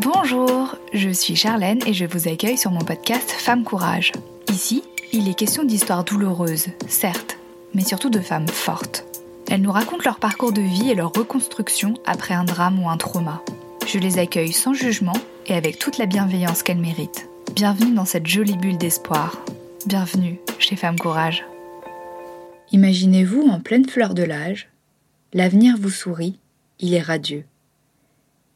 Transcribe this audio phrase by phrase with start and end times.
[0.00, 4.12] Bonjour, je suis Charlène et je vous accueille sur mon podcast Femme Courage.
[4.48, 4.82] Ici,
[5.12, 7.38] il est question d'histoires douloureuses, certes,
[7.74, 9.04] mais surtout de femmes fortes.
[9.50, 12.96] Elles nous racontent leur parcours de vie et leur reconstruction après un drame ou un
[12.96, 13.42] trauma.
[13.86, 15.16] Je les accueille sans jugement
[15.46, 17.28] et avec toute la bienveillance qu'elles méritent.
[17.54, 19.36] Bienvenue dans cette jolie bulle d'espoir.
[19.86, 21.44] Bienvenue chez Femme Courage.
[22.72, 24.68] Imaginez-vous en pleine fleur de l'âge,
[25.32, 26.38] l'avenir vous sourit,
[26.80, 27.44] il est radieux.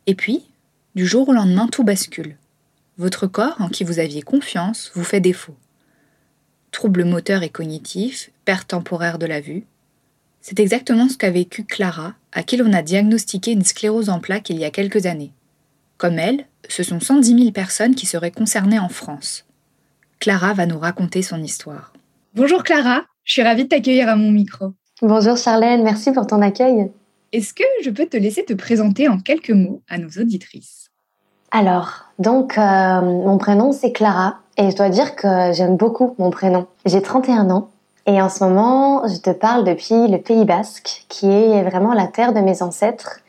[0.06, 0.42] Et puis,
[0.94, 2.36] du jour au lendemain, tout bascule.
[2.96, 5.54] Votre corps, en qui vous aviez confiance, vous fait défaut.
[6.72, 9.64] Troubles moteurs et cognitifs, perte temporaire de la vue.
[10.40, 14.50] C'est exactement ce qu'a vécu Clara, à qui l'on a diagnostiqué une sclérose en plaques
[14.50, 15.32] il y a quelques années.
[15.96, 19.44] Comme elle, ce sont 110 000 personnes qui seraient concernées en France.
[20.20, 21.92] Clara va nous raconter son histoire.
[22.34, 24.74] Bonjour Clara, je suis ravie de t'accueillir à mon micro.
[25.02, 26.90] Bonjour Charlène, merci pour ton accueil.
[27.32, 30.90] Est-ce que je peux te laisser te présenter en quelques mots à nos auditrices?
[31.50, 36.30] Alors, donc, euh, mon prénom c'est Clara et je dois dire que j'aime beaucoup mon
[36.30, 36.66] prénom.
[36.86, 37.70] J'ai 31 ans
[38.06, 42.06] et en ce moment, je te parle depuis le Pays Basque, qui est vraiment la
[42.06, 43.20] terre de mes ancêtres.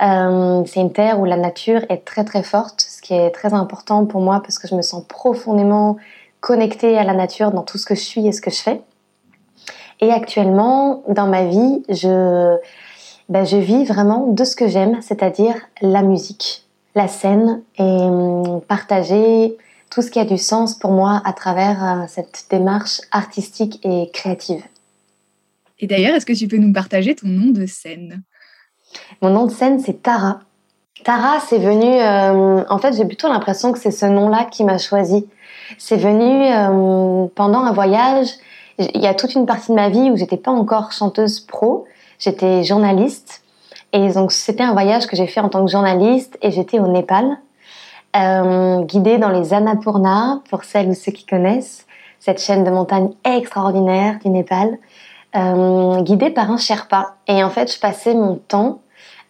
[0.00, 3.52] Euh, c'est une terre où la nature est très très forte, ce qui est très
[3.52, 5.96] important pour moi parce que je me sens profondément
[6.40, 8.80] connectée à la nature dans tout ce que je suis et ce que je fais.
[10.00, 12.56] Et actuellement, dans ma vie, je,
[13.28, 18.60] ben, je vis vraiment de ce que j'aime, c'est-à-dire la musique, la scène et hum,
[18.62, 19.56] partager
[19.90, 24.10] tout ce qui a du sens pour moi à travers euh, cette démarche artistique et
[24.12, 24.62] créative.
[25.78, 28.22] Et d'ailleurs, est-ce que tu peux nous partager ton nom de scène?
[29.22, 30.40] Mon nom de scène, c'est Tara.
[31.04, 31.86] Tara, c'est venu.
[31.86, 35.26] Euh, en fait, j'ai plutôt l'impression que c'est ce nom-là qui m'a choisi.
[35.78, 38.28] C'est venu euh, pendant un voyage.
[38.78, 41.86] Il y a toute une partie de ma vie où j'étais pas encore chanteuse pro.
[42.24, 43.42] J'étais journaliste.
[43.92, 46.88] Et donc, c'était un voyage que j'ai fait en tant que journaliste et j'étais au
[46.88, 47.36] Népal,
[48.16, 51.86] euh, guidée dans les Annapurna, pour celles ou ceux qui connaissent,
[52.20, 54.78] cette chaîne de montagne extraordinaire du Népal,
[55.36, 57.16] euh, guidée par un Sherpa.
[57.28, 58.78] Et en fait, je passais mon temps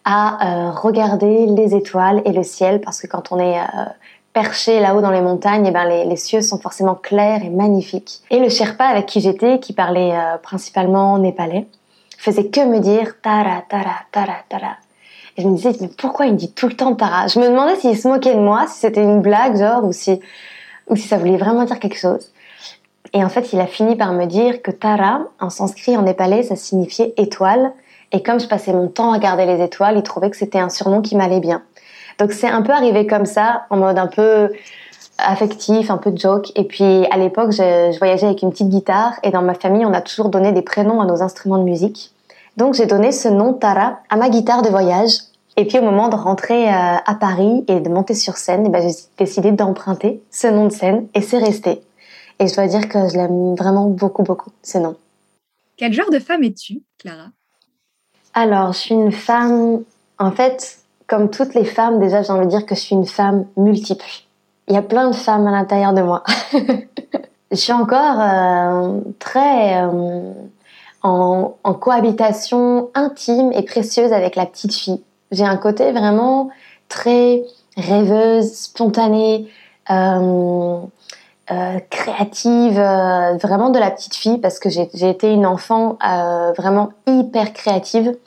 [0.05, 3.57] à euh, regarder les étoiles et le ciel, parce que quand on est
[4.31, 8.21] perché là-haut dans les montagnes, eh ben les, les, cieux sont forcément clairs et magnifiques.
[8.31, 11.67] Et le Sherpa avec qui j'étais, qui parlait principalement népalais,
[12.25, 14.77] faisait que me dire Tara, Tara, Tara, Tara.
[15.37, 17.27] Et je me disais, mais pourquoi il me dit tout le temps Tara?
[17.27, 20.19] Je me demandais s'il se moquait de moi, si c'était une blague, genre, ou si,
[20.87, 22.31] ou si ça voulait vraiment dire quelque chose.
[23.13, 26.41] Et en fait, il a fini par me dire que Tara, en sanskrit, en népalais,
[26.41, 27.71] ça signifiait étoile.
[28.11, 30.69] Et comme je passais mon temps à regarder les étoiles, il trouvait que c'était un
[30.69, 31.61] surnom qui m'allait bien.
[32.17, 34.51] Donc c'est un peu arrivé comme ça, en mode un peu
[35.19, 36.51] affectif, un peu joke.
[36.55, 39.93] Et puis à l'époque, je, voyageais avec une petite guitare et dans ma famille, on
[39.93, 42.14] a toujours donné des prénoms à nos instruments de musique.
[42.57, 45.11] Donc j'ai donné ce nom Tara à ma guitare de voyage.
[45.57, 48.69] Et puis au moment de rentrer euh, à Paris et de monter sur scène, eh
[48.69, 51.81] ben, j'ai décidé d'emprunter ce nom de scène et c'est resté.
[52.39, 54.95] Et je dois dire que je l'aime vraiment beaucoup, beaucoup, ce nom.
[55.77, 57.27] Quel genre de femme es-tu, Clara?
[58.33, 59.83] Alors, je suis une femme,
[60.19, 63.05] en fait, comme toutes les femmes, déjà j'ai envie de dire que je suis une
[63.05, 64.05] femme multiple.
[64.67, 66.23] Il y a plein de femmes à l'intérieur de moi.
[67.51, 70.33] je suis encore euh, très euh,
[71.05, 75.03] en, cohabitation intime et précieuse avec la petite fille.
[75.31, 76.49] J'ai un côté vraiment
[76.89, 77.43] très
[77.77, 79.47] rêveuse, spontanée,
[79.91, 80.79] euh,
[81.51, 85.97] euh, créative, euh, vraiment de la petite fille parce que j'ai été une enfant
[86.57, 88.17] vraiment hyper créative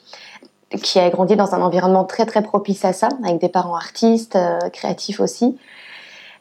[0.81, 4.37] qui a grandi dans un environnement très très propice à ça, avec des parents artistes,
[4.71, 5.57] créatifs aussi.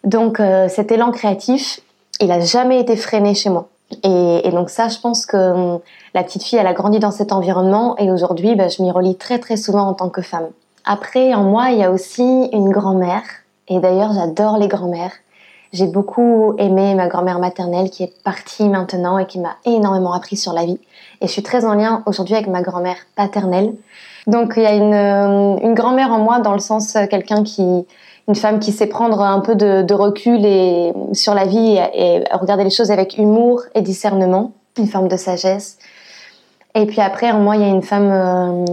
[0.05, 1.81] Donc cet élan créatif,
[2.21, 3.69] il a jamais été freiné chez moi.
[4.03, 5.81] Et, donc ça, je pense que hum,
[6.15, 9.17] la petite fille, elle a grandi dans cet environnement et aujourd'hui, bah, je m'y relie
[9.17, 10.49] très très souvent en tant que femme.
[10.85, 13.23] Après, en moi, il y a aussi une grand-mère.
[13.69, 15.13] Et d'ailleurs, j'adore les grand-mères.
[15.73, 20.37] J'ai beaucoup aimé ma grand-mère maternelle qui est partie maintenant et qui m'a énormément appris
[20.37, 20.81] sur la vie.
[21.21, 23.75] Et je suis très en lien aujourd'hui avec ma grand-mère paternelle.
[24.27, 27.43] Donc il y a une, hum, une grand-mère en moi dans le sens euh, quelqu'un
[27.43, 27.87] qui,
[28.29, 32.63] une femme qui sait prendre un peu de, recul et, sur la vie et, regarder
[32.63, 35.79] les choses avec humour et discernement, une forme de sagesse.
[36.75, 38.65] Et puis après, en moi, il y a une femme euh,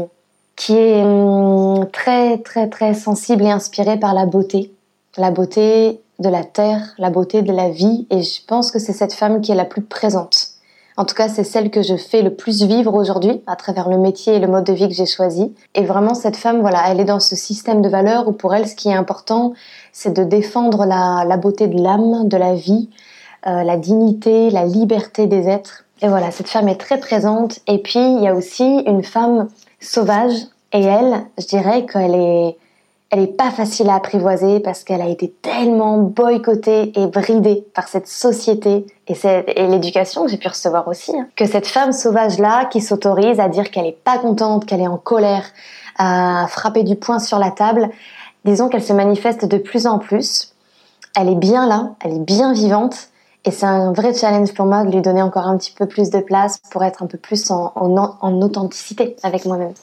[0.57, 4.73] qui est euh, très, très, très sensible et inspirée par la beauté.
[5.17, 8.05] La beauté de la terre, la beauté de la vie.
[8.09, 10.54] Et je pense que c'est cette femme qui est la plus présente.
[10.97, 13.97] En tout cas, c'est celle que je fais le plus vivre aujourd'hui à travers le
[13.97, 15.53] métier et le mode de vie que j'ai choisi.
[15.73, 18.65] Et vraiment, cette femme, voilà, elle est dans ce système de valeurs où pour elle,
[18.65, 19.53] ce qui est important,
[19.91, 22.89] c'est de défendre la, la, beauté de l'âme, de la vie,
[23.45, 25.83] euh, la dignité, la liberté des êtres.
[26.01, 27.59] Et voilà, cette femme est très présente.
[27.67, 29.49] Et puis, il y a aussi une femme
[29.81, 30.47] sauvage.
[30.71, 32.57] Et elle, je dirais qu'elle est,
[33.11, 37.87] elle n'est pas facile à apprivoiser parce qu'elle a été tellement boycottée et bridée par
[37.87, 41.15] cette société et, et l'éducation que j'ai pu recevoir aussi.
[41.17, 41.27] Hein.
[41.35, 44.97] Que cette femme sauvage-là qui s'autorise à dire qu'elle n'est pas contente, qu'elle est en
[44.97, 45.45] colère,
[45.97, 47.89] à frapper du poing sur la table,
[48.43, 50.53] disons qu'elle se manifeste de plus en plus.
[51.17, 53.09] Elle est bien là, elle est bien vivante.
[53.45, 56.09] Et c'est un vrai challenge pour moi de lui donner encore un petit peu plus
[56.09, 59.73] de place pour être un peu plus en, en authenticité avec moi-même.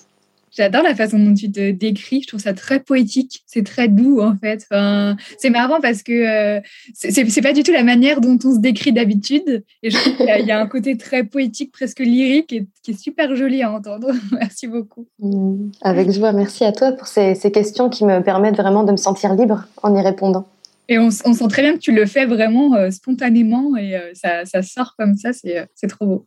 [0.54, 2.20] J'adore la façon dont tu te décris.
[2.22, 3.42] Je trouve ça très poétique.
[3.46, 4.66] C'est très doux, en fait.
[4.70, 6.60] Enfin, c'est marrant parce que euh,
[6.92, 9.64] c'est pas du tout la manière dont on se décrit d'habitude.
[9.82, 13.00] Et je trouve qu'il y, a un côté très poétique, presque lyrique, et, qui est
[13.00, 14.08] super joli à entendre.
[14.32, 15.06] Merci beaucoup.
[15.20, 15.70] Mmh.
[15.80, 16.32] Avec joie.
[16.32, 19.96] Merci à toi pour ces, questions qui me permettent vraiment de me sentir libre en
[19.96, 20.46] y répondant.
[20.88, 24.44] Et on, sent très bien que tu le fais vraiment euh, spontanément et euh, ça,
[24.44, 25.30] ça, sort comme ça.
[25.32, 26.26] C'est trop beau.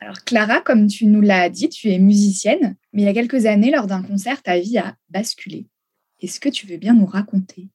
[0.00, 3.46] Alors Clara, comme tu nous l'as dit, tu es musicienne, mais il y a quelques
[3.46, 5.66] années, lors d'un concert, ta vie a basculé.
[6.20, 7.68] Est-ce que tu veux bien nous raconter?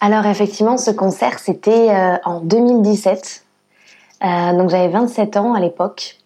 [0.00, 3.44] Alors effectivement, ce concert, c'était euh, en 2017.
[4.22, 6.16] Euh, donc j'avais 27 ans à l'époque.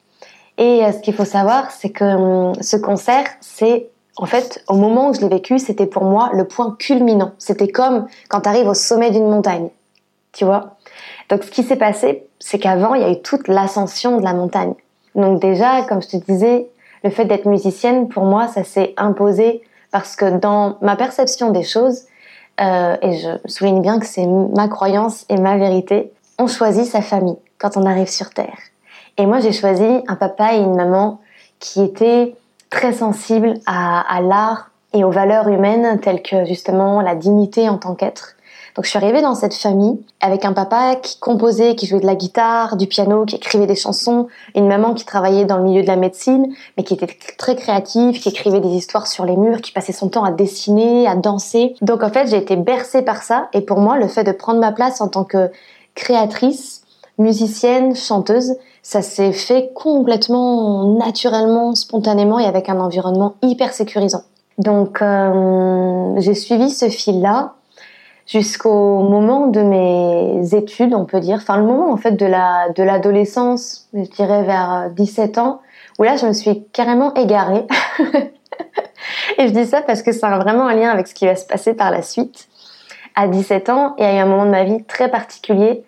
[0.59, 4.77] Et euh, ce qu'il faut savoir, c'est que hum, ce concert, c'est en fait, au
[4.77, 7.32] moment où je l'ai vécu, c'était pour moi le point culminant.
[7.38, 9.70] C'était comme quand tu arrives au sommet d'une montagne.
[10.32, 10.77] Tu vois?
[11.29, 14.35] Donc ce qui s'est passé, c'est qu'avant, il y a eu toute l'ascension de la
[14.35, 14.75] montagne.
[15.14, 16.69] Donc déjà, comme je te disais,
[17.02, 21.62] le fait d'être musicienne, pour moi, ça s'est imposé parce que dans ma perception des
[21.62, 22.02] choses,
[22.61, 27.00] euh, et je souligne bien que c'est ma croyance et ma vérité, on choisit sa
[27.00, 28.58] famille quand on arrive sur Terre.
[29.17, 31.20] Et moi, j'ai choisi un papa et une maman
[31.61, 32.37] qui étaient
[32.69, 37.79] très sensibles à, à l'art et aux valeurs humaines telles que justement la dignité en
[37.79, 38.33] tant qu'être,
[38.75, 42.06] donc je suis arrivée dans cette famille avec un papa qui composait, qui jouait de
[42.06, 44.26] la guitare, du piano, qui écrivait des chansons,
[44.56, 48.21] une maman qui travaillait dans le milieu de la médecine, mais qui était très créative,
[48.21, 51.76] qui écrivait des histoires sur les murs, qui passait son temps à dessiner, à danser.
[51.82, 54.59] Donc en fait, j'ai été bercée par ça et pour moi, le fait de prendre
[54.59, 55.53] ma place en tant que
[55.94, 56.82] créatrice,
[57.19, 64.23] musicienne, chanteuse, ça s'est fait complètement naturellement, spontanément et avec un environnement hyper sécurisant.
[64.59, 67.55] Donc euh, j'ai suivi ce fil-là
[68.26, 72.71] jusqu'au moment de mes études, on peut dire, enfin le moment en fait de la
[72.71, 75.61] de l'adolescence, je dirais vers 17 ans,
[75.99, 77.67] où là je me suis carrément égarée.
[79.38, 81.37] et je dis ça parce que ça a vraiment un lien avec ce qui va
[81.37, 82.49] se passer par la suite.
[83.15, 85.85] À 17 ans, il y a eu un moment de ma vie très particulier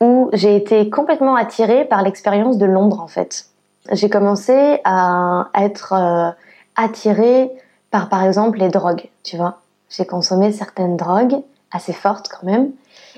[0.00, 3.46] où j'ai été complètement attirée par l'expérience de Londres en fait.
[3.90, 6.30] J'ai commencé à être euh,
[6.76, 7.50] attirée
[7.90, 9.58] par par exemple les drogues, tu vois.
[9.90, 12.70] J'ai consommé certaines drogues assez forte quand même.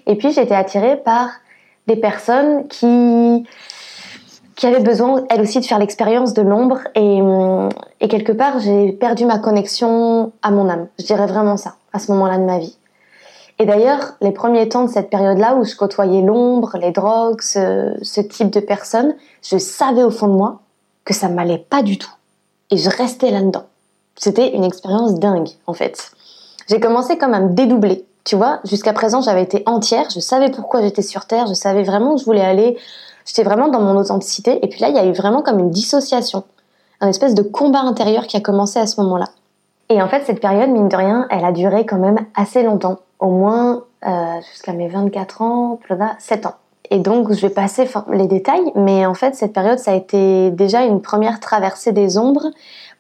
[0.06, 1.30] Et puis été attirée par
[1.86, 3.46] des personnes qui
[4.56, 7.18] qui avaient besoin elles aussi de faire l'expérience de l'ombre et,
[8.00, 10.86] et quelque part j'ai perdu ma connexion à mon âme.
[10.98, 12.76] Je dirais vraiment ça à ce moment-là de ma vie.
[13.58, 18.20] Et d'ailleurs, les premiers temps de cette période-là où je côtoyais l'ombre, les drogues, ce,
[18.20, 20.60] type de personnes, je savais au fond de moi
[21.04, 22.10] que ça m'allait pas du tout.
[22.70, 23.64] Et je restais là-dedans.
[24.16, 26.12] C'était une expérience dingue, en fait.
[26.68, 28.04] J'ai commencé comme à me dédoubler.
[28.24, 31.82] Tu vois, jusqu'à présent, j'avais été entière, je savais pourquoi j'étais sur Terre, je savais
[31.82, 32.78] vraiment où je voulais aller,
[33.26, 34.64] j'étais vraiment dans mon authenticité.
[34.64, 36.44] Et puis là, il y a eu vraiment comme une dissociation,
[37.00, 39.26] un espèce de combat intérieur qui a commencé à ce moment-là.
[39.90, 43.00] Et en fait, cette période, mine de rien, elle a duré quand même assez longtemps,
[43.19, 45.78] au moins euh, jusqu'à mes 24 ans,
[46.19, 46.54] 7 ans.
[46.90, 50.50] Et donc, je vais passer les détails, mais en fait, cette période, ça a été
[50.50, 52.50] déjà une première traversée des ombres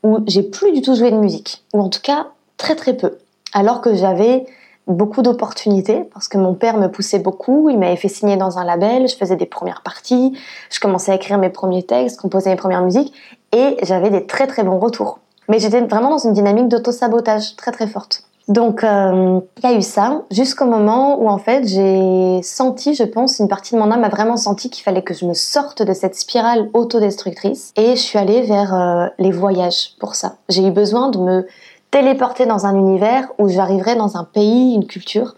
[0.02, 2.26] où j'ai plus du tout joué de musique, ou en tout cas
[2.58, 3.18] très très peu,
[3.52, 4.46] alors que j'avais
[4.86, 8.64] beaucoup d'opportunités parce que mon père me poussait beaucoup, il m'avait fait signer dans un
[8.64, 10.36] label, je faisais des premières parties,
[10.70, 13.12] je commençais à écrire mes premiers textes, composer mes premières musiques
[13.52, 15.18] et j'avais des très très bons retours.
[15.48, 18.24] Mais j'étais vraiment dans une dynamique d'auto-sabotage très très forte.
[18.46, 23.04] Donc euh, il y a eu ça jusqu'au moment où en fait j'ai senti, je
[23.04, 25.82] pense, une partie de mon âme a vraiment senti qu'il fallait que je me sorte
[25.82, 30.36] de cette spirale autodestructrice et je suis allée vers euh, les voyages pour ça.
[30.50, 31.46] J'ai eu besoin de me
[31.94, 35.36] téléporter dans un univers où j'arriverais dans un pays, une culture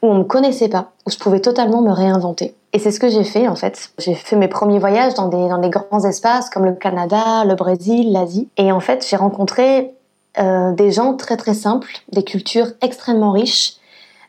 [0.00, 2.54] où on me connaissait pas, où je pouvais totalement me réinventer.
[2.72, 3.90] Et c'est ce que j'ai fait en fait.
[3.98, 7.56] J'ai fait mes premiers voyages dans des, dans des grands espaces comme le Canada, le
[7.56, 8.48] Brésil, l'Asie.
[8.56, 9.92] Et en fait, j'ai rencontré
[10.38, 13.74] euh, des gens très très simples, des cultures extrêmement riches,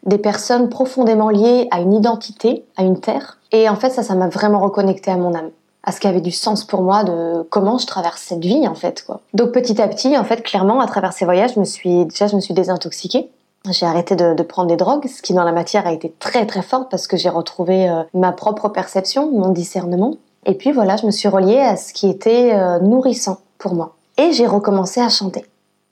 [0.07, 3.37] des personnes profondément liées à une identité, à une terre.
[3.51, 5.51] Et en fait, ça, ça m'a vraiment reconnecté à mon âme
[5.83, 8.75] à ce qui avait du sens pour moi de comment je traverse cette vie en
[8.75, 9.21] fait quoi.
[9.33, 12.27] Donc petit à petit en fait clairement à travers ces voyages je me suis déjà
[12.27, 13.29] je me suis désintoxiquée.
[13.69, 16.61] J'ai arrêté de, prendre des drogues, ce qui dans la matière a été très très
[16.61, 20.15] fort parce que j'ai retrouvé euh, ma propre perception, mon discernement.
[20.45, 23.95] Et puis voilà, je me suis reliée à ce qui était euh, nourrissant pour moi.
[24.17, 25.45] Et j'ai recommencé à chanter.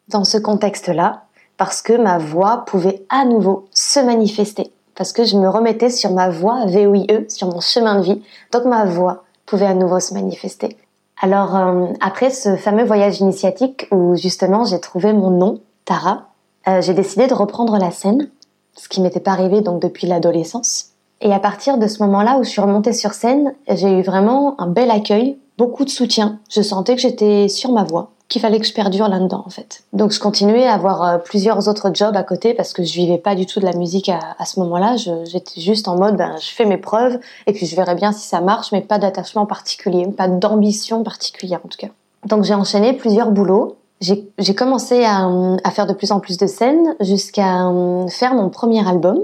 [0.08, 1.24] Dans ce contexte-là,
[1.58, 6.12] parce que ma voix pouvait à nouveau se manifester, parce que je me remettais sur
[6.12, 8.22] ma voix VOIE, sur mon chemin de vie,
[8.54, 10.78] donc ma voix pouvait à nouveau se manifester.
[11.20, 16.28] Alors euh, après ce fameux voyage initiatique où justement j'ai trouvé mon nom, Tara,
[16.68, 18.30] euh, j'ai décidé de reprendre la scène,
[18.76, 20.92] ce qui m'était pas arrivé donc depuis l'adolescence.
[21.22, 24.60] Et à partir de ce moment-là où je suis remontée sur scène, j'ai eu vraiment
[24.62, 26.40] un bel accueil, beaucoup de soutien.
[26.52, 29.84] Je sentais que j'étais sur ma voie qu'il fallait que je perdure là-dedans en fait.
[29.94, 33.18] Donc je continuais à avoir euh, plusieurs autres jobs à côté parce que je vivais
[33.18, 34.96] pas du tout de la musique à, ce moment-là.
[34.98, 38.28] J'étais juste en mode ben je fais mes preuves et puis je verrai bien si
[38.28, 41.88] ça marche, mais pas d'attachement particulier, pas d'ambition particulière en tout cas.
[42.26, 43.78] Donc j'ai enchaîné plusieurs boulots.
[44.00, 45.28] J'ai commencé à,
[45.64, 49.24] à, faire de plus en plus de scènes jusqu'à euh, faire mon premier album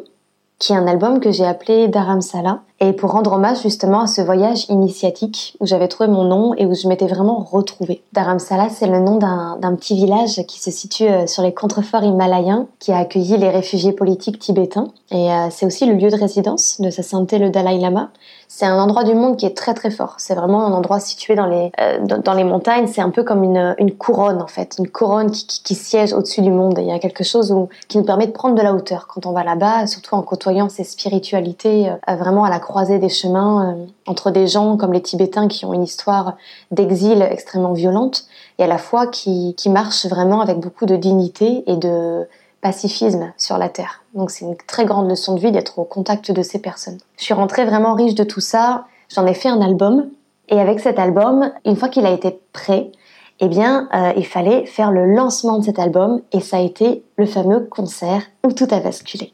[0.64, 4.22] qui est un album que j'ai appelé Dharamsala, et pour rendre hommage justement à ce
[4.22, 8.02] voyage initiatique où j'avais trouvé mon nom et où je m'étais vraiment retrouvée.
[8.14, 12.68] Dharamsala, c'est le nom d'un petit village qui se situe euh, sur les contreforts himalayens,
[12.80, 16.82] qui a accueilli les réfugiés politiques tibétains, et euh, c'est aussi le lieu de résidence
[16.82, 18.10] de sa sainteté le Dalai Lama.
[18.48, 20.16] C'est un endroit du monde qui est très très fort.
[20.18, 22.86] C'est vraiment un endroit situé dans les, euh, dans les montagnes.
[22.86, 26.42] C'est un peu comme une, une, couronne en fait, une couronne qui, qui, siège au-dessus
[26.42, 26.78] du monde.
[26.78, 27.56] Il y a quelque chose
[27.88, 30.70] qui nous permet de prendre de la hauteur quand on va là-bas, surtout en côtoyant
[30.70, 35.48] ces spiritualités vraiment à la croisée des chemins euh, entre des gens comme les Tibétains
[35.48, 36.38] qui ont une histoire
[36.72, 38.26] d'exil extrêmement violente
[38.58, 42.28] et à la fois qui, qui marchent vraiment avec beaucoup de dignité et de
[42.62, 44.04] pacifisme sur la Terre.
[44.16, 46.98] Donc c'est une très grande leçon de vie d'être au contact de ces personnes.
[47.18, 48.86] Je suis rentrée vraiment riche de tout ça.
[49.14, 50.10] J'en ai fait un album.
[50.50, 52.92] Et avec cet album, une fois qu'il a été prêt,
[53.40, 56.22] eh bien, euh, il fallait faire le lancement de cet album.
[56.32, 59.34] Et ça a été le fameux concert où tout a basculé.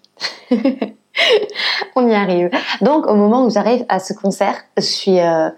[1.96, 2.50] On y arrive.
[2.82, 5.20] Donc au moment où j'arrive à ce concert, je suis...
[5.20, 5.50] Euh,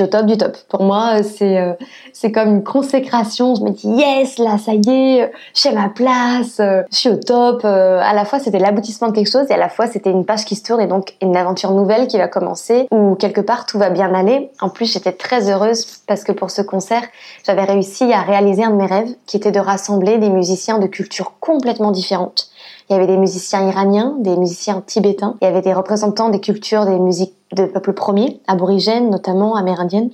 [0.00, 0.56] au top du top.
[0.68, 1.72] Pour moi, c'est euh,
[2.12, 3.56] c'est comme une consécration.
[3.56, 7.16] Je me dis yes, là, ça y est, j'ai ma place, euh, je suis au
[7.16, 7.64] top.
[7.64, 10.44] À la fois, c'était l'aboutissement de quelque chose et à la fois, c'était une page
[10.44, 13.78] qui se tourne et donc une aventure nouvelle qui va commencer où quelque part tout
[13.78, 14.50] va bien aller.
[14.60, 17.02] En plus, j'étais très heureuse parce que pour ce concert,
[17.44, 20.86] j'avais réussi à réaliser un de mes rêves qui était de rassembler des musiciens de
[20.86, 22.50] cultures complètement différentes.
[22.90, 26.40] Il y avait des musiciens iraniens, des musiciens tibétains, il y avait des représentants des
[26.40, 30.10] cultures des musiques de peuples premiers, aborigènes notamment, amérindiennes.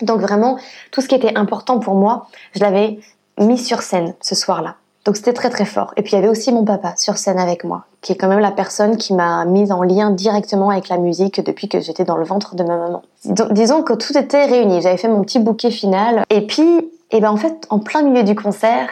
[0.00, 0.56] Donc vraiment,
[0.90, 2.98] tout ce qui était important pour moi, je l'avais
[3.38, 4.76] mis sur scène ce soir-là.
[5.04, 5.92] Donc c'était très très fort.
[5.98, 8.28] Et puis il y avait aussi mon papa sur scène avec moi, qui est quand
[8.28, 12.04] même la personne qui m'a mise en lien directement avec la musique depuis que j'étais
[12.04, 13.02] dans le ventre de ma maman.
[13.50, 14.80] disons que tout était réuni.
[14.80, 16.24] J'avais fait mon petit bouquet final.
[16.30, 18.88] Et puis, et eh ben en fait, en plein milieu du concert,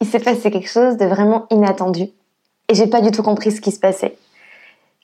[0.00, 2.10] il s'est passé quelque chose de vraiment inattendu
[2.68, 4.16] et j'ai pas du tout compris ce qui se passait.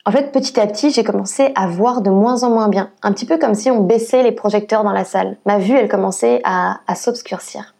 [0.06, 3.12] En fait, petit à petit, j'ai commencé à voir de moins en moins bien, un
[3.12, 5.38] petit peu comme si on baissait les projecteurs dans la salle.
[5.47, 7.74] Ma vue, elle commençait à, à s'obscurcir.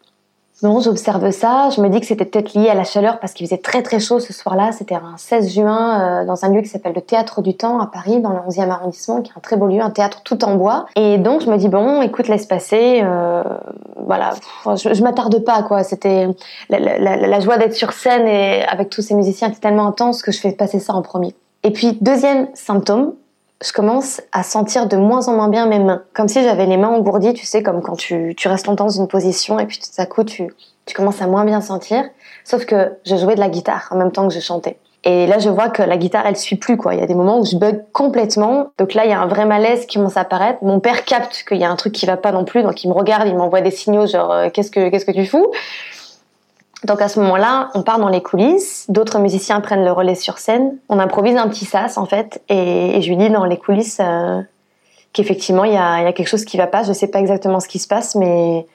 [0.62, 3.44] Non, j'observe ça, je me dis que c'était peut-être lié à la chaleur parce qu'il
[3.44, 4.70] faisait très très chaud ce soir-là.
[4.70, 7.87] C'était un 16 juin euh, dans un lieu qui s'appelle le Théâtre du Temps à
[7.87, 10.54] Paris, dans le 11e arrondissement, qui est un très beau lieu, un théâtre tout en
[10.54, 10.87] bois.
[10.94, 13.00] Et donc je me dis bon, écoute, laisse passer.
[13.02, 13.42] Euh,
[14.06, 14.34] voilà,
[14.64, 15.82] je, m'attarde pas quoi.
[15.82, 16.28] C'était
[16.70, 20.23] la, la, la, joie d'être sur scène et avec tous ces musiciens était tellement intense
[20.23, 21.34] que je fais passer ça en premier.
[21.64, 23.14] Et puis deuxième symptôme,
[23.64, 26.02] je commence à sentir de moins en moins bien mes mains.
[26.12, 28.90] Comme si j'avais les mains engourdies, tu sais, comme quand tu, tu restes longtemps dans
[28.90, 30.52] une position et puis tout à coup tu,
[30.87, 32.04] tu commences à moins bien sentir.
[32.44, 34.76] Sauf que je jouais de la guitare en même temps que je chantais.
[35.06, 36.94] Et là, je vois que la guitare, elle suit plus, quoi.
[36.94, 38.68] Il y a des moments où je bug complètement.
[38.78, 40.61] Donc là, il y a un vrai malaise qui commence à apparaître.
[40.62, 42.88] Mon père capte qu'il y a un truc qui va pas non plus, donc il
[42.88, 45.47] me regarde, il m'envoie des signaux genre, euh, qu'est-ce que, qu'est-ce que tu fous?
[46.85, 50.38] Donc à ce moment-là, on part dans les coulisses, d'autres musiciens prennent le relais sur
[50.38, 54.00] scène, on improvise un petit sas en fait, et, je lui dis dans les coulisses
[54.00, 54.43] euh,
[55.14, 57.79] qu'effectivement il y a, quelque chose qui va pas, je sais pas exactement ce qui
[57.79, 58.67] se passe, mais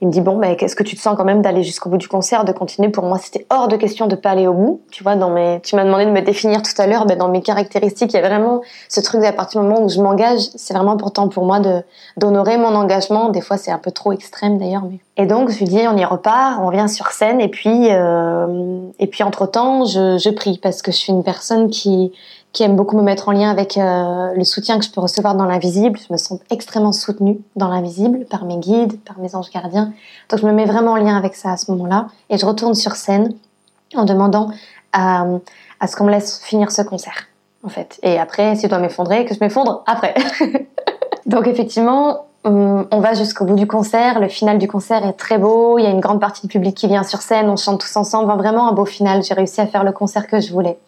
[0.00, 1.98] il me dit bon, mais qu'est-ce que tu te sens quand même d'aller jusqu'au bout
[1.98, 2.88] du concert, de continuer?
[2.88, 4.80] Pour moi, c'était hors de question de pas aller au bout.
[4.90, 7.28] Tu vois, dans mes, tu m'as demandé de me définir tout à l'heure, ben dans
[7.28, 10.40] mes caractéristiques, il y a vraiment ce truc à partir du moment où je m'engage,
[10.54, 11.82] c'est vraiment important pour moi de
[12.16, 13.28] d'honorer mon engagement.
[13.28, 15.96] Des fois, c'est un peu trop extrême d'ailleurs, mais et donc je lui dis on
[15.98, 20.30] y repart, on vient sur scène et puis euh, et puis entre temps, je, je
[20.30, 22.12] prie parce que je suis une personne qui
[22.52, 25.34] qui aime beaucoup me mettre en lien avec euh, le soutien que je peux recevoir
[25.34, 25.98] dans l'invisible.
[25.98, 29.92] Je me sens extrêmement soutenue dans l'invisible par mes guides, par mes anges gardiens.
[30.28, 32.08] Donc je me mets vraiment en lien avec ça à ce moment-là.
[32.28, 33.34] Et je retourne sur scène
[33.94, 34.50] en demandant
[34.92, 35.26] à,
[35.86, 37.28] ce qu'on me laisse finir ce concert,
[37.64, 38.00] en fait.
[38.02, 40.14] Et après, si je dois m'effondrer, que je m'effondre après.
[41.26, 44.18] Donc effectivement, on va jusqu'au bout du concert.
[44.18, 45.78] Le final du concert est très beau.
[45.78, 47.48] Il y a une grande partie du public qui vient sur scène.
[47.48, 48.32] On chante tous ensemble.
[48.32, 49.22] vraiment un beau final.
[49.22, 50.78] J'ai réussi à faire le concert que je voulais.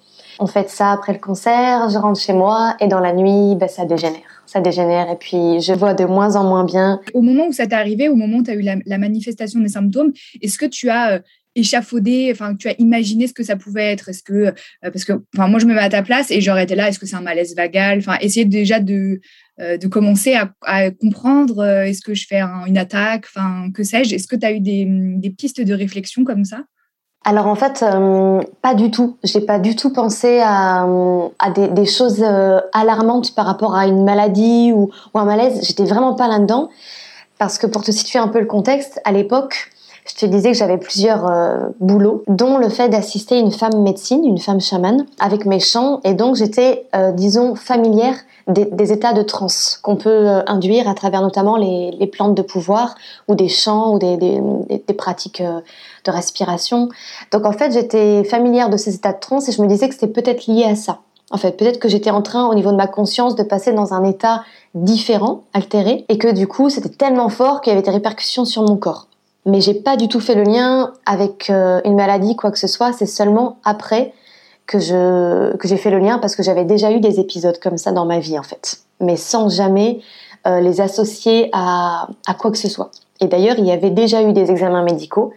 [0.42, 3.68] On fait ça après le concert, je rentre chez moi et dans la nuit, ben,
[3.68, 4.42] ça dégénère.
[4.46, 7.00] Ça dégénère et puis je vois de moins en moins bien.
[7.14, 9.68] Au moment où ça t'est arrivé, au moment où tu as eu la, manifestation des
[9.68, 11.18] symptômes, est-ce que tu as euh,
[11.54, 14.08] échafaudé, enfin, tu as imaginé ce que ça pouvait être?
[14.08, 16.74] Est-ce que, euh, parce que, moi, je me mets à ta place et j'aurais été
[16.74, 17.98] là, est-ce que c'est un malaise vagal?
[17.98, 19.20] Enfin, essayer déjà de,
[19.60, 23.26] euh, de commencer à, comprendre, est-ce que je fais une attaque?
[23.26, 24.16] Enfin, que sais-je?
[24.16, 26.64] Est-ce que tu as eu des, pistes de réflexion comme ça?
[27.24, 27.84] Alors en fait,
[28.62, 29.16] pas du tout.
[29.22, 30.86] J'ai pas du tout pensé à,
[31.54, 32.24] des, choses
[32.72, 35.60] alarmantes par rapport à une maladie ou, un malaise.
[35.62, 36.68] J'étais vraiment pas là-dedans.
[37.38, 39.72] Parce que pour te situer un peu le contexte, à l'époque,
[40.06, 44.24] je te disais que j'avais plusieurs euh, boulots, dont le fait d'assister une femme médecine,
[44.24, 46.00] une femme chamane, avec mes chants.
[46.04, 48.16] Et donc j'étais, euh, disons, familière
[48.48, 52.96] des, états de transe qu'on peut euh, induire à travers notamment les, plantes de pouvoir
[53.28, 55.42] ou des chants ou des pratiques
[56.04, 56.88] de respiration.
[57.30, 59.94] Donc en fait, j'étais familière de ces états de transe et je me disais que
[59.94, 61.00] c'était peut-être lié à ça.
[61.30, 63.94] En fait, peut-être que j'étais en train, au niveau de ma conscience, de passer dans
[63.94, 64.44] un état
[64.74, 68.62] différent, altéré, et que du coup, c'était tellement fort qu'il y avait des répercussions sur
[68.62, 69.06] mon corps
[69.44, 72.66] mais j'ai pas du tout fait le lien avec euh, une maladie, quoi que ce
[72.68, 72.92] soit.
[72.92, 74.12] C'est seulement après
[74.66, 77.76] que je que j'ai fait le lien parce que j'avais déjà eu des épisodes comme
[77.76, 80.00] ça dans ma vie en fait, mais sans jamais
[80.46, 82.90] euh, les associer à, à quoi que ce soit.
[83.20, 85.32] Et d'ailleurs, il y avait déjà eu des examens médicaux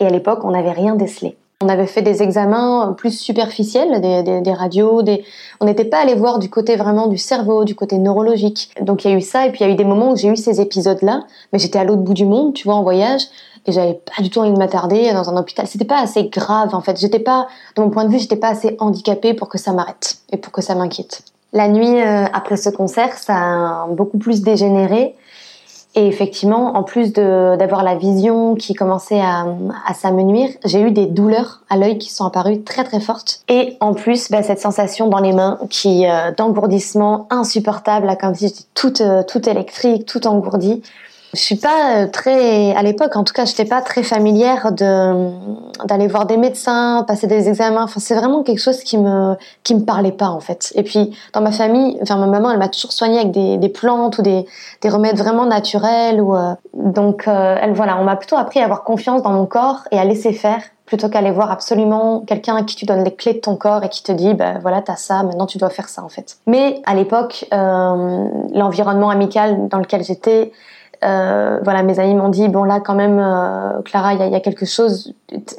[0.00, 1.36] et à l'époque, on n'avait rien décelé.
[1.62, 5.24] On avait fait des examens plus superficiels, des, radios, des...
[5.60, 8.70] on n'était pas allé voir du côté vraiment du cerveau, du côté neurologique.
[8.80, 10.16] Donc il y a eu ça, et puis il y a eu des moments où
[10.16, 13.24] j'ai eu ces épisodes-là, mais j'étais à l'autre bout du monde, tu vois, en voyage,
[13.66, 15.66] et j'avais pas du tout envie de m'attarder dans un hôpital.
[15.66, 16.98] C'était pas assez grave en fait.
[16.98, 20.16] J'étais pas, de mon point de vue, j'étais pas assez handicapée pour que ça m'arrête
[20.32, 21.22] et pour que ça m'inquiète.
[21.52, 25.14] La nuit euh, après ce concert, ça a beaucoup plus dégénéré.
[25.96, 29.46] Et effectivement, en plus d'avoir la vision qui commençait à,
[29.86, 33.40] à s'amenuire, j'ai eu des douleurs à l'œil qui sont apparues très très fortes.
[33.48, 38.34] Et en plus, bah, cette sensation dans les mains qui euh, d'engourdissement insupportable, là, comme
[38.34, 40.82] si j'étais toute, euh, toute électrique, toute engourdie.
[41.32, 44.72] Je suis pas euh, très, à l'époque, en tout cas, je n'étais pas très familière
[44.72, 45.30] de
[45.86, 47.84] d'aller voir des médecins, passer des examens.
[47.84, 50.72] Enfin, c'est vraiment quelque chose qui me qui me parlait pas en fait.
[50.74, 53.68] Et puis dans ma famille, enfin ma maman, elle m'a toujours soignée avec des, des
[53.68, 54.44] plantes ou des,
[54.82, 58.64] des remèdes vraiment naturels ou euh, donc euh, elle voilà, on m'a plutôt appris à
[58.64, 62.64] avoir confiance dans mon corps et à laisser faire plutôt qu'aller voir absolument quelqu'un à
[62.64, 64.96] qui tu donnes les clés de ton corps et qui te dit ben voilà t'as
[64.96, 69.78] ça maintenant tu dois faire ça en fait mais à l'époque euh, l'environnement amical dans
[69.78, 70.50] lequel j'étais
[71.02, 74.40] euh, voilà, mes amis m'ont dit bon là quand même, euh, Clara, il y, a
[74.40, 75.14] quelque chose,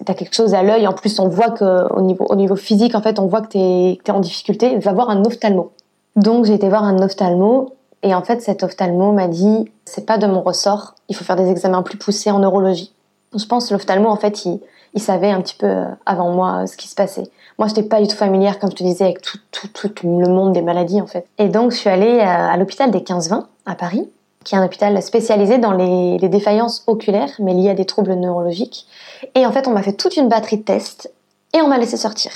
[0.06, 0.88] t'as quelque chose à l'œil.
[0.88, 3.48] En plus, on voit que au niveau, au niveau physique, en fait, on voit que
[3.48, 4.78] t'es es en difficulté.
[4.78, 5.72] Va voir un ophtalmo.
[6.16, 7.74] Donc j'ai été voir un ophtalmo
[8.04, 10.96] et en fait, cet ophtalmo m'a dit c'est pas de mon ressort.
[11.10, 12.94] Il faut faire des examens plus poussés en neurologie.
[13.36, 14.60] Je pense l'ophtalmo, en fait, il,
[14.94, 17.32] il savait un petit peu euh, avant moi ce qui se passait.
[17.58, 20.28] Moi, j'étais pas du tout familière, comme je te disais, avec tout, tout, tout le
[20.28, 21.26] monde des maladies, en fait.
[21.38, 24.10] Et donc, je suis allée à l'hôpital des 15-20 à Paris
[24.44, 28.88] qui est un hôpital spécialisé dans les, défaillances oculaires, mais liées à des troubles neurologiques.
[29.36, 31.12] Et en fait, on m'a fait toute une batterie de tests
[31.54, 32.32] et on m'a laissé sortir.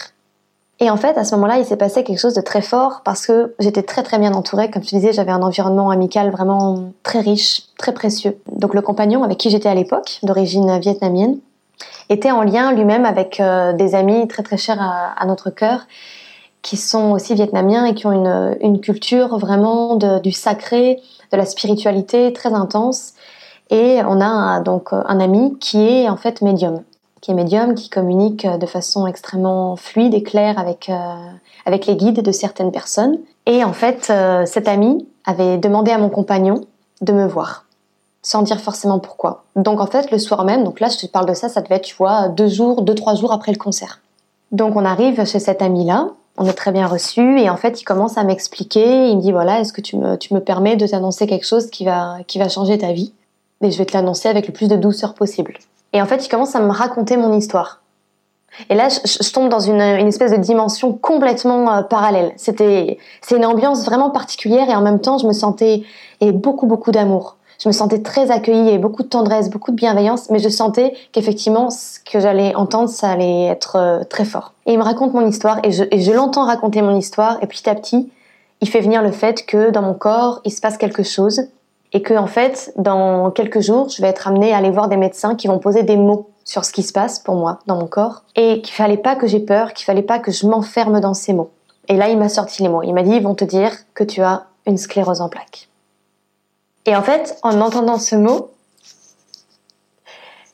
[0.81, 3.25] Et en fait, à ce moment-là, il s'est passé quelque chose de très fort parce
[3.25, 4.69] que j'étais très très bien entourée.
[4.69, 8.37] Comme je disais, j'avais un environnement amical vraiment très riche, très précieux.
[8.51, 11.37] Donc le compagnon avec qui j'étais à l'époque, d'origine vietnamienne,
[12.09, 15.87] était en lien lui-même avec euh, des amis très très chers à, notre cœur,
[16.61, 20.99] qui sont aussi vietnamiens et qui ont une, culture vraiment du sacré,
[21.31, 23.13] de la spiritualité très intense.
[23.69, 26.83] Et on a donc un ami qui est en fait médium,
[27.21, 31.15] qui est médium, qui communique de façon extrêmement fluide et claire avec, euh,
[31.65, 33.17] avec les guides de certaines personnes.
[33.47, 36.61] Et en fait, euh, cet ami avait demandé à mon compagnon
[37.01, 37.65] de me voir,
[38.21, 39.43] sans dire forcément pourquoi.
[39.55, 41.75] Donc en fait, le soir même, donc là je te parle de ça, ça devait
[41.75, 44.01] être, tu vois, deux jours, deux, trois jours après le concert.
[44.51, 47.85] Donc on arrive chez cet ami-là, on est très bien reçu et en fait il
[47.85, 50.85] commence à m'expliquer, il me dit voilà est-ce que tu me, tu me permets de
[50.85, 53.13] t'annoncer quelque chose qui va, qui va changer ta vie?
[53.61, 55.57] Et je vais te l'annoncer avec le plus de douceur possible.
[55.93, 57.81] Et en fait il commence à me raconter mon histoire.
[58.69, 62.33] Et là je, tombe dans une, une, espèce de dimension complètement euh, parallèle.
[62.35, 65.83] C'était c'est une ambiance vraiment particulière et en même temps je me sentais
[66.21, 69.75] et beaucoup beaucoup d'amour je me sentais très accueillie et beaucoup de tendresse, beaucoup de
[69.75, 74.53] bienveillance, mais je sentais qu'effectivement, ce que j'allais entendre, ça allait être euh, très fort.
[74.65, 77.47] Et il me raconte mon histoire et je, et je l'entends raconter mon histoire et
[77.47, 78.11] petit à petit,
[78.61, 81.47] il fait venir le fait que dans mon corps, il se passe quelque chose
[81.93, 84.97] et que en fait, dans quelques jours, je vais être amenée à aller voir des
[84.97, 87.87] médecins qui vont poser des mots sur ce qui se passe pour moi dans mon
[87.87, 91.13] corps et qu'il fallait pas que j'ai peur, qu'il fallait pas que je m'enferme dans
[91.13, 91.51] ces mots.
[91.87, 92.83] Et là, il m'a sorti les mots.
[92.83, 95.69] Il m'a dit, ils vont te dire que tu as une sclérose en plaques.
[96.85, 98.51] Et en fait, en entendant ce mot,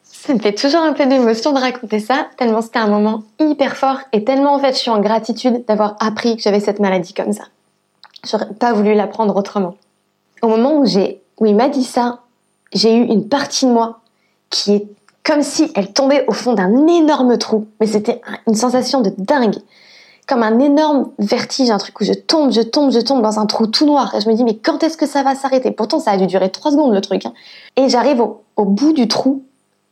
[0.04, 3.76] ça me fait toujours un peu d'émotion de raconter ça, tellement c'était un moment hyper
[3.76, 7.14] fort et tellement en fait je suis en gratitude d'avoir appris que j'avais cette maladie
[7.14, 7.46] comme ça.
[8.24, 9.76] J'aurais pas voulu l'apprendre autrement.
[10.44, 12.20] Au moment où j'ai, où il m'a dit ça,
[12.72, 14.00] j'ai eu une partie de moi
[14.50, 14.88] qui est
[15.24, 17.68] comme si elle tombait au fond d'un énorme trou.
[17.80, 19.58] Mais c'était une sensation de dingue.
[20.28, 23.46] Comme un énorme vertige, un truc où je tombe, je tombe, je tombe dans un
[23.46, 24.14] trou tout noir.
[24.16, 25.72] Et je me dis, mais quand est-ce que ça va s'arrêter?
[25.72, 27.26] Pourtant, ça a dû durer trois secondes le truc.
[27.26, 27.34] Hein.
[27.76, 29.44] Et j'arrive au, bout du trou.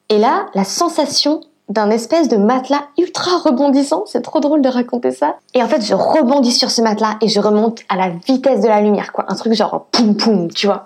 [0.10, 4.04] Et là, la sensation d'un espèce de matelas ultra rebondissant.
[4.08, 5.36] C'est trop drôle de raconter ça.
[5.54, 8.68] Et en fait, je rebondis sur ce matelas et je remonte à la vitesse de
[8.68, 9.26] la lumière, quoi.
[9.28, 10.86] Un truc genre poum poum, tu vois.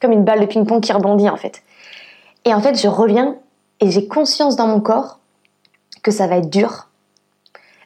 [0.00, 1.62] Comme une balle de ping-pong qui rebondit, en fait.
[2.44, 3.36] Et en fait, je reviens
[3.80, 5.18] et j'ai conscience dans mon corps
[6.02, 6.88] que ça va être dur,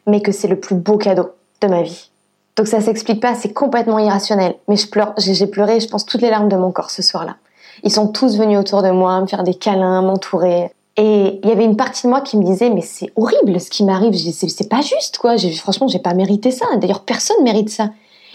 [0.09, 2.11] mais que c'est le plus beau cadeau de ma vie.
[2.57, 4.57] Donc ça s'explique pas, c'est complètement irrationnel.
[4.67, 7.37] Mais je pleure, j'ai pleuré, je pense, toutes les larmes de mon corps ce soir-là.
[7.85, 10.73] Ils sont tous venus autour de moi, me faire des câlins, m'entourer.
[10.97, 13.71] Et il y avait une partie de moi qui me disait, mais c'est horrible ce
[13.71, 15.37] qui m'arrive, c'est pas juste, quoi.
[15.57, 16.67] Franchement, j'ai pas mérité ça.
[16.77, 17.91] D'ailleurs, personne mérite ça.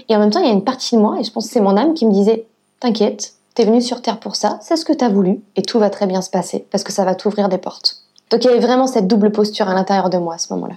[0.07, 1.53] Et en même temps, il y a une partie de moi, et je pense que
[1.53, 2.45] c'est mon âme qui me disait,
[2.79, 5.91] t'inquiète, T'es venu sur Terre pour ça, c'est ce que t'as voulu, et tout va
[5.91, 7.97] très bien se passer, parce que ça va t'ouvrir des portes.
[8.31, 10.75] Donc il y avait vraiment cette double posture à l'intérieur de moi à ce moment-là.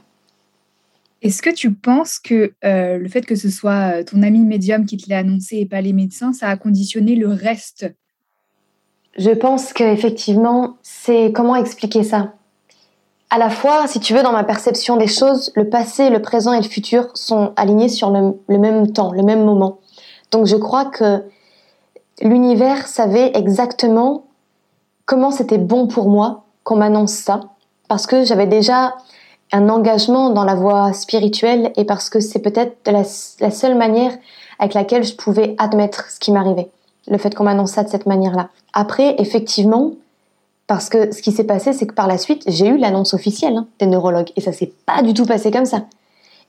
[1.22, 4.84] Est-ce que tu penses que euh, le fait que ce soit euh, ton ami médium
[4.84, 7.92] qui te l'ait annoncé et pas les médecins, ça a conditionné le reste?
[9.16, 12.34] Je pense qu'effectivement, c'est comment expliquer ça?
[13.30, 16.52] À la fois, si tu veux, dans ma perception des choses, le passé, le présent
[16.52, 19.80] et le futur sont alignés sur le même temps, le même moment.
[20.30, 21.24] Donc je crois que
[22.20, 24.26] l'univers savait exactement
[25.06, 27.40] comment c'était bon pour moi qu'on m'annonce ça,
[27.88, 28.96] parce que j'avais déjà
[29.56, 34.12] un engagement dans la voie spirituelle et parce que c'est peut-être la, seule manière
[34.58, 36.70] avec laquelle je pouvais admettre ce qui m'arrivait,
[37.08, 38.48] le fait qu'on m'annonce ça de cette manière-là.
[38.72, 39.92] Après, effectivement,
[40.66, 43.56] parce que ce qui s'est passé, c'est que par la suite, j'ai eu l'annonce officielle
[43.56, 45.84] hein, des neurologues et ça s'est pas du tout passé comme ça.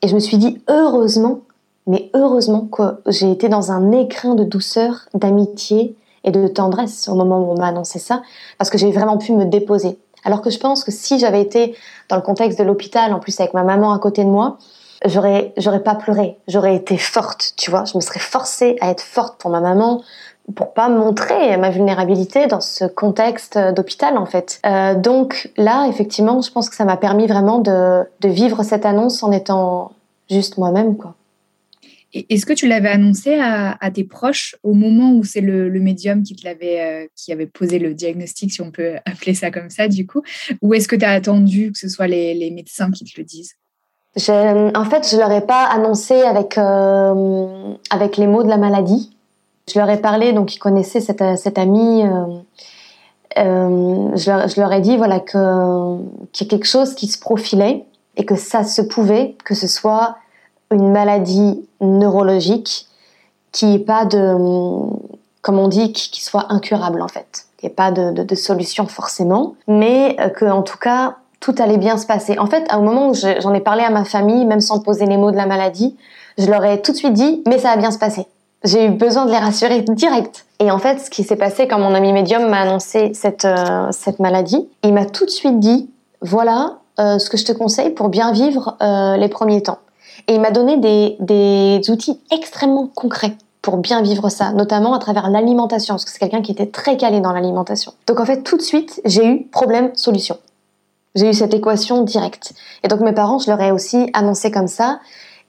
[0.01, 1.39] Et je me suis dit, heureusement
[1.87, 7.15] mais heureusement que j'ai été dans un écrin de douceur, d'amitié et de tendresse au
[7.15, 8.21] moment où on m'a annoncé ça,
[8.57, 9.97] parce que j'ai vraiment pu me déposer.
[10.27, 11.73] Alors que je pense que si j'avais été
[12.09, 14.57] dans le contexte de l'hôpital, en plus avec ma maman à côté de moi,
[15.05, 17.85] j'aurais, j'aurais pas pleuré, j'aurais été forte, tu vois.
[17.85, 20.03] Je me serais forcée à être forte pour ma maman,
[20.53, 24.59] pour pas montrer ma vulnérabilité dans ce contexte d'hôpital en fait.
[24.65, 28.85] Euh, donc là, effectivement, je pense que ça m'a permis vraiment de, de vivre cette
[28.85, 29.93] annonce en étant
[30.29, 31.13] juste moi-même, quoi.
[32.13, 36.35] Est-ce que tu l'avais annoncé à, tes proches au moment où c'est le, médium qui
[36.35, 39.87] te l'avait, euh, qui avait posé le diagnostic, si on peut appeler ça comme ça,
[39.87, 40.21] du coup,
[40.61, 43.55] ou est-ce que tu as attendu que ce soit les, médecins qui te le disent?
[44.15, 49.15] En fait, je leur ai pas annoncé avec euh, avec les mots de la maladie.
[49.71, 52.03] Je leur ai parlé, donc ils connaissaient cette, cette amie.
[53.37, 55.97] Euh, je, leur, je, leur, ai dit voilà que
[56.31, 59.67] qu'il y a quelque chose qui se profilait et que ça se pouvait que ce
[59.67, 60.17] soit
[60.71, 62.87] une maladie neurologique
[63.51, 64.35] qui est pas de,
[65.41, 67.45] comme on dit, qui, soit incurable en fait.
[67.61, 71.77] Il n'y a pas de, solution forcément, mais euh, que en tout cas tout allait
[71.77, 72.37] bien se passer.
[72.37, 75.17] En fait, au moment où j'en ai parlé à ma famille, même sans poser les
[75.17, 75.95] mots de la maladie,
[76.37, 78.27] je leur ai tout de suite dit, mais ça va bien se passer.
[78.63, 80.45] J'ai eu besoin de les rassurer direct.
[80.59, 83.87] Et en fait, ce qui s'est passé quand mon ami médium m'a annoncé cette, euh,
[83.91, 85.89] cette maladie, il m'a tout de suite dit,
[86.21, 88.75] voilà euh, ce que je te conseille pour bien vivre
[89.17, 89.79] les premiers temps.
[90.27, 95.29] Et il m'a donné des, outils extrêmement concrets pour bien vivre ça, notamment à travers
[95.29, 97.93] l'alimentation, parce que c'est quelqu'un qui était très calé dans l'alimentation.
[98.07, 100.37] Donc en fait, tout de suite, j'ai eu problème-solution.
[101.15, 102.53] J'ai eu cette équation directe.
[102.83, 104.99] Et donc mes parents, je leur ai aussi annoncé comme ça.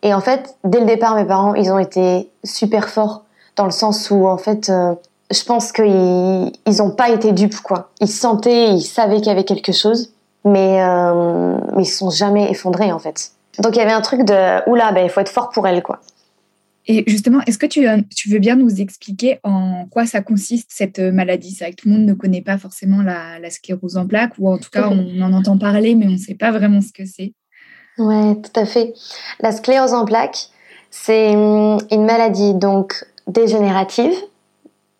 [0.02, 3.22] Et en fait, dès le départ, mes parents, ils ont été super forts
[3.56, 4.94] dans le sens où en fait, euh,
[5.30, 7.90] je pense qu'ils ils ont pas été dupes quoi.
[8.00, 10.10] Ils sentaient, ils savaient qu'il y avait quelque chose,
[10.44, 13.32] mais euh, ils se sont jamais effondrés en fait.
[13.58, 15.82] Donc il y avait un truc de oula, ben il faut être fort pour elle
[15.82, 16.00] quoi.
[16.90, 20.70] Et justement, est-ce que tu, euh, tu, veux bien nous expliquer en quoi ça consiste
[20.72, 21.50] cette maladie?
[21.50, 24.32] C'est vrai que tout le monde ne connaît pas forcément la, la sclérose en plaques,
[24.38, 26.92] ou en tout cas on en entend parler, mais on ne sait pas vraiment ce
[26.92, 27.34] que c'est.
[27.98, 28.94] Ouais, tout à fait.
[29.40, 30.48] La sclérose en plaques,
[30.90, 34.14] c'est hum, une maladie donc dégénérative,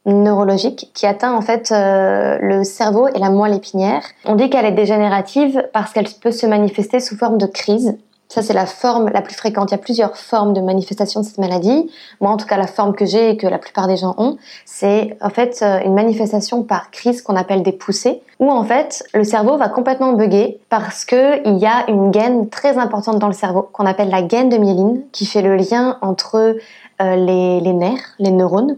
[0.04, 4.02] neurologique, qui atteint en fait euh, le cerveau et la moelle épinière.
[4.24, 7.96] On dit qu'elle est dégénérative parce qu'elle peut se manifester sous forme de crise
[8.28, 9.70] ça, c'est la forme la plus fréquente.
[9.70, 11.90] Il y a plusieurs formes de manifestation de cette maladie.
[12.20, 14.36] Moi, en tout cas, la forme que j'ai et que la plupart des gens ont,
[14.66, 19.02] c'est en fait euh, une manifestation par crise qu'on appelle des poussées, où en fait
[19.14, 23.28] le cerveau va complètement bugger parce que il y a une gaine très importante dans
[23.28, 26.56] le cerveau qu'on appelle la gaine de myéline, qui fait le lien entre
[27.00, 28.76] euh, les nerfs, les neurones,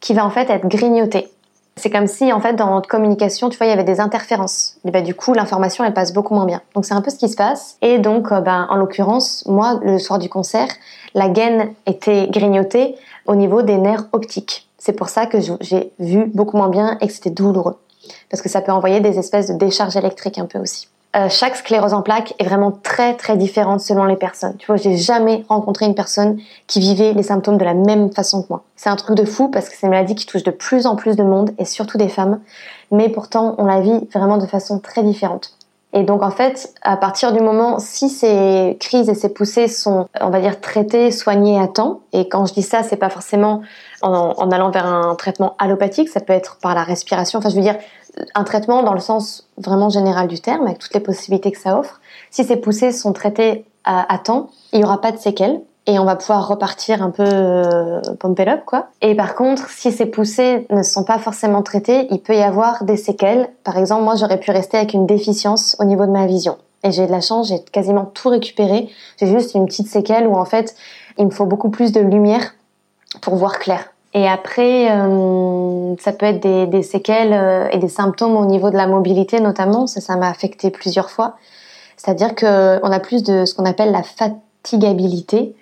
[0.00, 1.28] qui va en fait être grignotée.
[1.78, 4.76] C'est comme si, en fait, dans notre communication, tu vois, il y avait des interférences.
[4.84, 6.60] Et ben, du coup, l'information, elle passe beaucoup moins bien.
[6.74, 7.76] Donc, c'est un peu ce qui se passe.
[7.82, 10.68] Et donc, ben, en l'occurrence, moi, le soir du concert,
[11.14, 14.68] la gaine était grignotée au niveau des nerfs optiques.
[14.78, 17.76] C'est pour ça que j'ai vu beaucoup moins bien et que c'était douloureux.
[18.30, 20.88] parce que ça peut envoyer des espèces de décharges électriques un peu aussi.
[21.18, 24.56] Euh, chaque sclérose en plaques est vraiment très très différente selon les personnes.
[24.58, 28.42] Tu vois, j'ai jamais rencontré une personne qui vivait les symptômes de la même façon
[28.42, 28.62] que moi.
[28.76, 30.94] C'est un truc de fou parce que c'est une maladie qui touche de plus en
[30.94, 32.40] plus de monde et surtout des femmes,
[32.92, 35.54] mais pourtant on la vit vraiment de façon très différente.
[35.92, 40.06] Et donc en fait, à partir du moment, si ces crises et ces poussées sont,
[40.20, 43.62] on va dire, traitées, soignées à temps, et quand je dis ça, c'est pas forcément
[44.02, 47.38] en, en, allant vers un traitement allopathique, ça peut être par la respiration.
[47.38, 47.76] Enfin, je veux dire,
[48.34, 51.78] un traitement dans le sens vraiment général du terme, avec toutes les possibilités que ça
[51.78, 52.00] offre.
[52.30, 56.04] Si ces poussées sont traitées à, temps, il n'y aura pas de séquelles et on
[56.04, 58.88] va pouvoir repartir un peu euh, up quoi.
[59.00, 62.84] Et par contre, si ces poussées ne sont pas forcément traitées, il peut y avoir
[62.84, 63.48] des séquelles.
[63.64, 66.58] Par exemple, moi j'aurais pu rester avec une déficience au niveau de ma vision.
[66.84, 68.90] Et j'ai de la chance, j'ai quasiment tout récupéré.
[69.18, 70.76] J'ai juste une petite séquelle où en fait,
[71.16, 72.54] il me faut beaucoup plus de lumière
[73.22, 73.90] pour voir clair.
[74.18, 78.76] Et après, euh, ça peut être des, séquelles euh, et des symptômes au niveau de
[78.76, 79.86] la mobilité notamment.
[79.86, 81.36] Ça, ça m'a affecté plusieurs fois.
[81.96, 85.54] C'est-à-dire que on a plus de ce qu'on appelle la fatigabilité.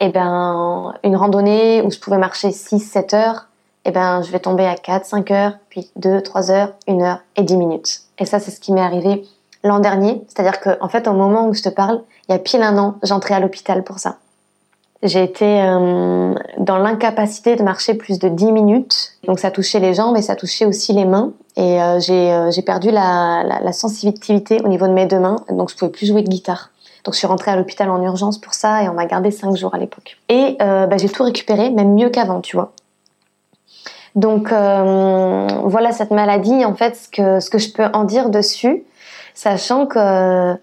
[0.00, 3.46] Et eh ben, une randonnée où je pouvais marcher 6-7 heures,
[3.86, 7.20] et eh ben, je vais tomber à 4-5 heures, puis 2, 3 heures, 1 heure
[7.36, 8.00] et 10 minutes.
[8.18, 9.24] Et ça, c'est ce qui m'est arrivé
[9.62, 10.22] l'an dernier.
[10.28, 12.76] C'est-à-dire qu'en en fait, au moment où je te parle, il y a pile un
[12.76, 14.16] an, j'entrais à l'hôpital pour ça.
[15.04, 19.12] J'ai été euh, dans l'incapacité de marcher plus de 10 minutes.
[19.26, 21.32] Donc ça touchait les jambes et ça touchait aussi les mains.
[21.56, 25.36] Et euh, euh, j'ai perdu la, la, la, sensibilité au niveau de mes deux mains.
[25.50, 26.70] Donc je pouvais plus jouer de guitare.
[27.04, 29.54] Donc je suis rentrée à l'hôpital en urgence pour ça et on m'a gardé 5
[29.54, 30.16] jours à l'époque.
[30.30, 32.72] Et bah, j'ai tout récupéré, même mieux qu'avant, tu vois.
[34.14, 38.84] Donc voilà cette maladie, en fait, ce que, ce que je peux en dire dessus,
[39.34, 40.54] sachant que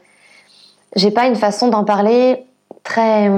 [0.96, 2.44] j'ai pas une façon d'en parler
[2.84, 3.30] très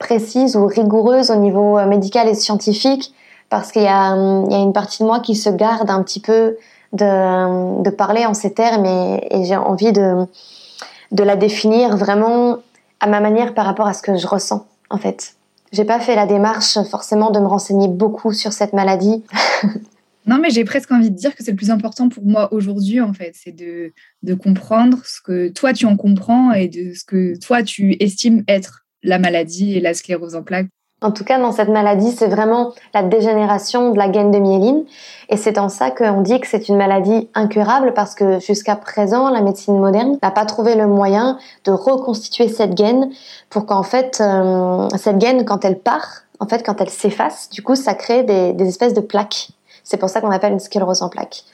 [0.00, 3.14] précise ou rigoureuse au niveau euh, médical et scientifique
[3.48, 6.02] parce qu'il y, a, il y a une partie de moi qui se garde un
[6.02, 6.56] petit peu
[6.92, 10.26] de, de parler en ces termes et, et j'ai envie de,
[11.12, 12.58] de la définir vraiment
[12.98, 15.34] à ma manière par rapport à ce que je ressens en fait.
[15.72, 19.22] J'ai pas fait la démarche forcément de me renseigner beaucoup sur cette maladie.
[20.26, 23.00] non, mais j'ai presque envie de dire que c'est le plus important pour moi aujourd'hui,
[23.00, 23.32] en fait.
[23.34, 23.92] C'est de,
[24.24, 28.42] de comprendre ce que toi tu en comprends et de ce que toi tu estimes
[28.48, 30.68] être la maladie et la sclérose en plaques
[31.02, 34.84] en tout cas, dans cette maladie, c'est vraiment la dégénération de la gaine de myéline.
[35.30, 39.30] Et c'est en ça qu'on dit que c'est une maladie incurable parce que jusqu'à présent,
[39.30, 43.10] la médecine moderne n'a pas trouvé le moyen de reconstituer cette gaine
[43.48, 47.62] pour qu'en fait, euh, cette gaine, quand elle part, en fait, quand elle s'efface, du
[47.62, 49.48] coup, ça crée des, des espèces de plaques.
[49.84, 51.44] C'est pour ça qu'on appelle une sclérose en plaques.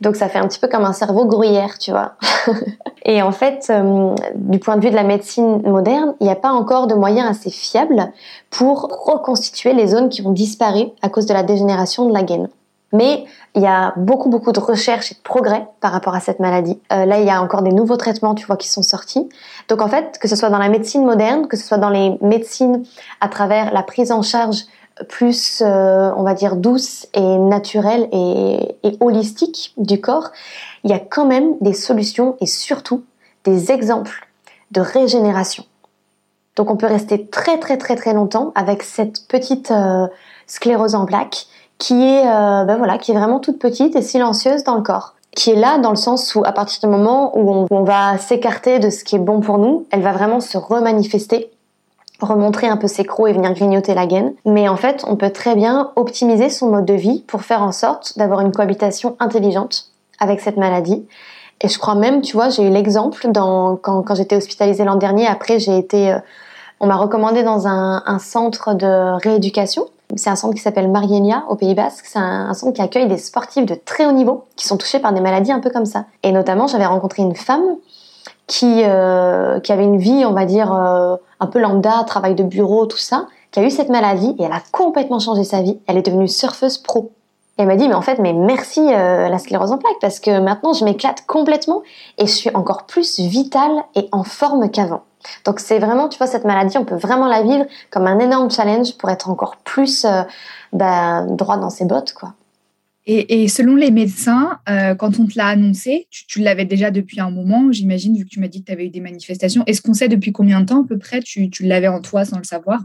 [0.00, 2.14] Donc ça fait un petit peu comme un cerveau gruyère, tu vois.
[3.04, 6.36] et en fait, euh, du point de vue de la médecine moderne, il n'y a
[6.36, 8.12] pas encore de moyens assez fiables
[8.50, 12.48] pour reconstituer les zones qui ont disparu à cause de la dégénération de la gaine.
[12.92, 13.24] Mais
[13.54, 16.80] il y a beaucoup beaucoup de recherches et de progrès par rapport à cette maladie.
[16.92, 19.28] Euh, là, il y a encore des nouveaux traitements, tu vois, qui sont sortis.
[19.68, 22.18] Donc en fait, que ce soit dans la médecine moderne, que ce soit dans les
[22.20, 22.84] médecines
[23.20, 24.64] à travers la prise en charge
[25.08, 30.30] plus, euh, on va dire, douce et naturelle et, holistique du corps,
[30.84, 33.04] il y a quand même des solutions et surtout
[33.44, 34.28] des exemples
[34.70, 35.64] de régénération.
[36.56, 40.06] Donc on peut rester très très très très longtemps avec cette petite euh,
[40.46, 41.46] sclérose en plaques
[41.78, 45.14] qui est, euh, ben voilà, qui est vraiment toute petite et silencieuse dans le corps
[45.36, 48.18] qui est là dans le sens où à partir du moment où on, on va
[48.18, 51.52] s'écarter de ce qui est bon pour nous, elle va vraiment se remanifester
[52.28, 54.34] remontrer un peu ses crocs et venir grignoter la gaine.
[54.44, 57.72] Mais en fait, on peut très bien optimiser son mode de vie pour faire en
[57.72, 61.06] sorte d'avoir une cohabitation intelligente avec cette maladie.
[61.62, 65.26] Et je crois même, tu vois, j'ai eu l'exemple quand, j'étais hospitalisée l'an dernier.
[65.26, 66.18] Après, j'ai été, euh,
[66.80, 69.86] on m'a recommandé dans un, centre de rééducation.
[70.16, 72.06] C'est un centre qui s'appelle Marienia au Pays Basque.
[72.06, 75.12] C'est un, centre qui accueille des sportifs de très haut niveau qui sont touchés par
[75.12, 76.06] des maladies un peu comme ça.
[76.22, 77.76] Et notamment, j'avais rencontré une femme
[78.50, 82.42] qui, euh, qui avait une vie, on va dire, euh, un peu lambda, travail de
[82.42, 85.78] bureau, tout ça, qui a eu cette maladie et elle a complètement changé sa vie.
[85.86, 87.12] Elle est devenue surfeuse pro.
[87.56, 90.18] Et elle m'a dit, mais en fait, mais merci euh, la sclérose en plaques parce
[90.18, 91.82] que maintenant je m'éclate complètement
[92.18, 95.02] et je suis encore plus vitale et en forme qu'avant.
[95.44, 98.50] Donc c'est vraiment, tu vois, cette maladie, on peut vraiment la vivre comme un énorme
[98.50, 100.06] challenge pour être encore plus
[100.72, 102.32] bah, droit dans ses bottes, quoi.
[103.06, 107.30] Et, selon les médecins, euh, quand on te l'a annoncé, tu, l'avais déjà depuis un
[107.30, 109.64] moment, j'imagine, vu que tu m'as dit que tu avais eu des manifestations.
[109.66, 112.38] Est-ce qu'on sait depuis combien de temps à peu près tu, l'avais en toi sans
[112.38, 112.80] le savoir?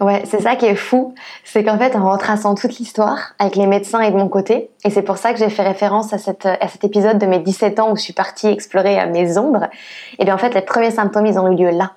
[0.00, 3.66] Ouais, c'est ça qui est fou, c'est qu'en fait, en retraçant toute l'histoire avec les
[3.66, 6.84] médecins et de mon côté, et c'est pour ça que j'ai fait référence à, cet
[6.84, 9.68] épisode de mes 17 ans où je suis partie explorer à mes ombres,
[10.18, 11.94] et bien en fait, les premiers symptômes, ils ont eu lieu là.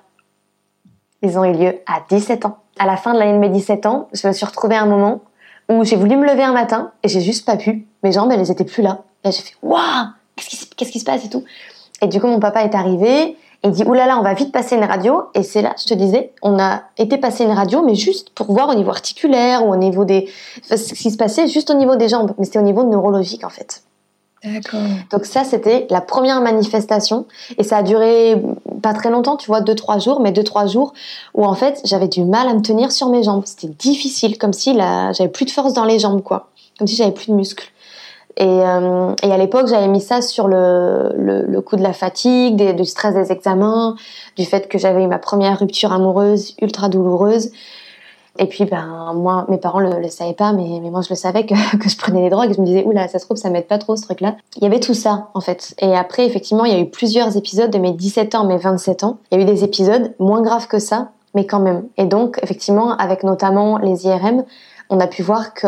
[1.22, 2.58] Ils ont eu lieu à 17 ans.
[2.78, 4.86] À la fin de l'année de mes 17 ans, je me suis retrouvée à un
[4.86, 5.22] moment
[5.68, 7.86] où j'ai voulu me lever un matin et j'ai juste pas pu.
[8.02, 9.02] Mes jambes, elles étaient plus là.
[9.24, 11.44] Là, j'ai fait waouh, qu'est-ce qui, qu'est-ce qui se passe et tout.
[12.00, 13.36] Et du coup, mon papa est arrivé.
[13.64, 15.24] Il dit oulala, on va vite passer une radio.
[15.34, 18.52] Et c'est là, je te disais, on a été passer une radio, mais juste pour
[18.52, 20.28] voir au niveau articulaire ou au niveau des,
[20.62, 22.32] ce qui se passait juste au niveau des jambes.
[22.38, 23.82] Mais c'était au niveau neurologique en fait.
[24.44, 24.80] D'accord.
[25.10, 27.26] Donc ça, c'était la première manifestation
[27.58, 28.40] et ça a duré
[28.82, 30.92] pas très longtemps, tu vois, deux trois jours, mais deux trois jours
[31.34, 33.42] où en fait j'avais du mal à me tenir sur mes jambes.
[33.46, 37.10] C'était difficile, comme si j'avais plus de force dans les jambes, quoi, comme si j'avais
[37.10, 37.72] plus de muscles.
[38.36, 41.92] Et, euh, et à l'époque, j'avais mis ça sur le, le, le coup de la
[41.92, 43.96] fatigue, des, du stress des examens,
[44.36, 47.50] du fait que j'avais eu ma première rupture amoureuse ultra douloureuse.
[48.38, 51.44] Et puis, ben, moi, mes parents le, le savaient pas, mais, moi, je le savais
[51.44, 51.54] que,
[51.88, 52.54] je prenais des drogues.
[52.54, 54.36] Je me disais, oula, ça se trouve, ça m'aide pas trop, ce truc-là.
[54.56, 55.74] Il y avait tout ça, en fait.
[55.80, 59.04] Et après, effectivement, il y a eu plusieurs épisodes de mes 17 ans, mes 27
[59.04, 59.18] ans.
[59.30, 61.84] Il y a eu des épisodes moins graves que ça, mais quand même.
[61.96, 64.44] Et donc, effectivement, avec notamment les IRM,
[64.90, 65.66] on a pu voir que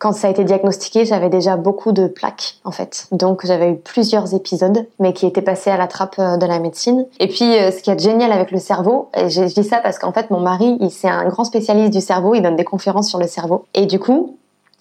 [0.00, 3.06] quand ça a été diagnostiqué, j'avais déjà beaucoup de plaques en fait.
[3.12, 6.58] Donc j'avais eu plusieurs épisodes, mais qui étaient passés à la trappe euh, de la
[6.58, 7.06] médecine.
[7.20, 10.12] Et puis euh, ce qui est génial avec le cerveau, je dis ça parce qu'en
[10.12, 13.18] fait mon mari, il c'est un grand spécialiste du cerveau, il donne des conférences sur
[13.18, 13.66] le cerveau.
[13.74, 14.38] Et du coup,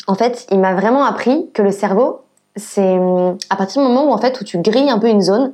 [0.08, 2.21] en fait, il m'a vraiment appris que le cerveau,
[2.55, 2.97] c'est
[3.49, 5.51] à partir du moment où en fait où tu grilles un peu une zone,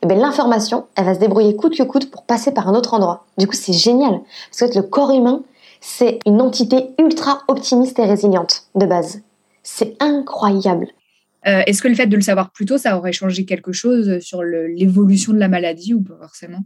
[0.00, 2.94] et ben l'information, elle va se débrouiller coûte que coûte pour passer par un autre
[2.94, 3.24] endroit.
[3.36, 5.42] Du coup, c'est génial parce que le corps humain,
[5.80, 9.22] c'est une entité ultra optimiste et résiliente de base.
[9.62, 10.88] C'est incroyable.
[11.46, 14.18] Euh, Est-ce que le fait de le savoir plus tôt, ça aurait changé quelque chose
[14.20, 16.64] sur l'évolution de la maladie ou pas forcément?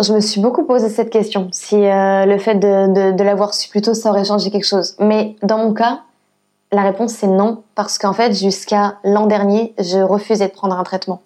[0.00, 3.54] Je me suis beaucoup posé cette question, si euh, le fait de, de, de l'avoir
[3.54, 4.94] su plus tôt, ça aurait changé quelque chose.
[5.00, 6.02] Mais dans mon cas,
[6.72, 10.84] la réponse c'est non, parce qu'en fait, jusqu'à l'an dernier, je refusais de prendre un
[10.84, 11.22] traitement.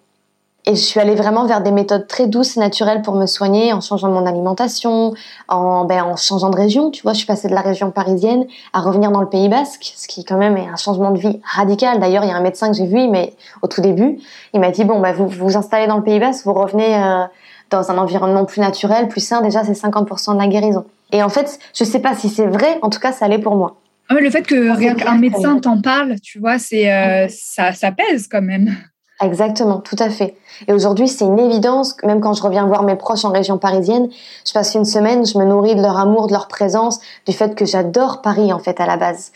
[0.67, 3.71] Et je suis allée vraiment vers des méthodes très douces et naturelles pour me soigner,
[3.71, 5.13] en changeant mon alimentation,
[5.47, 6.89] en, ben, en changeant de région.
[6.89, 9.93] Tu vois, je suis passée de la région parisienne à revenir dans le Pays Basque,
[9.95, 11.99] ce qui quand même est un changement de vie radical.
[11.99, 14.17] D'ailleurs, il y a un médecin que j'ai vu, mais au tout début,
[14.53, 17.25] il m'a dit bon, bah, vous vous installez dans le Pays Basque, vous revenez euh,
[17.69, 19.41] dans un environnement plus naturel, plus sain.
[19.41, 20.85] Déjà, c'est 50% de la guérison.
[21.11, 22.79] Et en fait, je sais pas si c'est vrai.
[22.81, 23.75] En tout cas, ça allait pour moi.
[24.09, 27.91] Ah, le fait que rien qu'un médecin t'en parle, tu vois, c'est euh, ça, ça
[27.91, 28.75] pèse quand même.
[29.21, 30.35] Exactement, tout à fait.
[30.67, 34.09] Et aujourd'hui, c'est une évidence, même quand je reviens voir mes proches en région parisienne,
[34.45, 37.55] je passe une semaine, je me nourris de leur amour, de leur présence, du fait
[37.55, 39.31] que j'adore Paris en fait à la base.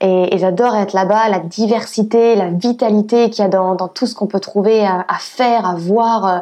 [0.00, 4.14] Et, j'adore être là-bas, la diversité, la vitalité qu'il y a dans, dans tout ce
[4.14, 6.38] qu'on peut trouver à, à, faire, à voir, euh,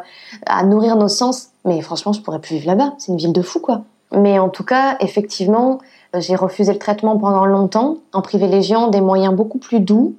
[0.47, 1.49] à nourrir nos sens.
[1.63, 2.93] Mais franchement, je pourrais plus vivre là-bas.
[2.97, 3.83] C'est une ville de fou, quoi.
[4.13, 5.79] Mais en tout cas, effectivement,
[6.15, 10.15] j'ai refusé le traitement pendant longtemps, en privilégiant des moyens beaucoup plus doux.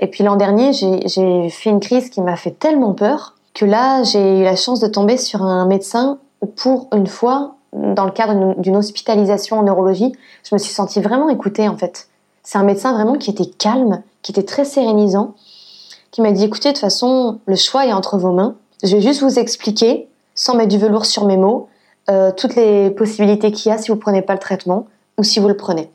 [0.00, 4.02] Et puis l'an dernier, j'ai fait une crise qui m'a fait tellement peur que là,
[4.02, 6.18] j'ai eu la chance de tomber sur un médecin
[6.56, 10.12] pour une fois, dans le cadre d'une hospitalisation en neurologie,
[10.48, 12.08] je me suis sentie vraiment écoutée en fait.
[12.42, 15.34] C'est un médecin vraiment qui était calme, qui était très sérénisant,
[16.10, 18.56] qui m'a dit écoutez, de toute façon, le choix est entre vos mains.
[18.82, 21.68] Je vais juste vous expliquer, sans mettre du velours sur mes mots,
[22.10, 24.86] euh, toutes les possibilités qu'il y a si vous prenez pas le traitement
[25.18, 25.90] ou si vous le prenez.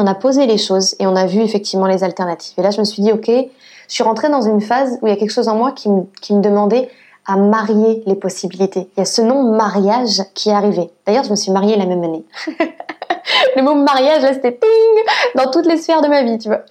[0.00, 2.54] On a posé les choses et on a vu effectivement les alternatives.
[2.58, 5.10] Et là, je me suis dit, ok, je suis rentrée dans une phase où il
[5.10, 6.88] y a quelque chose en moi qui me, demandait
[7.26, 8.88] à marier les possibilités.
[8.96, 10.90] Il y a ce nom mariage qui est arrivé.
[11.06, 12.24] D'ailleurs, je me suis mariée la même année.
[13.56, 15.04] le mot mariage, là, c'était ping
[15.34, 16.62] dans toutes les sphères de ma vie, tu vois.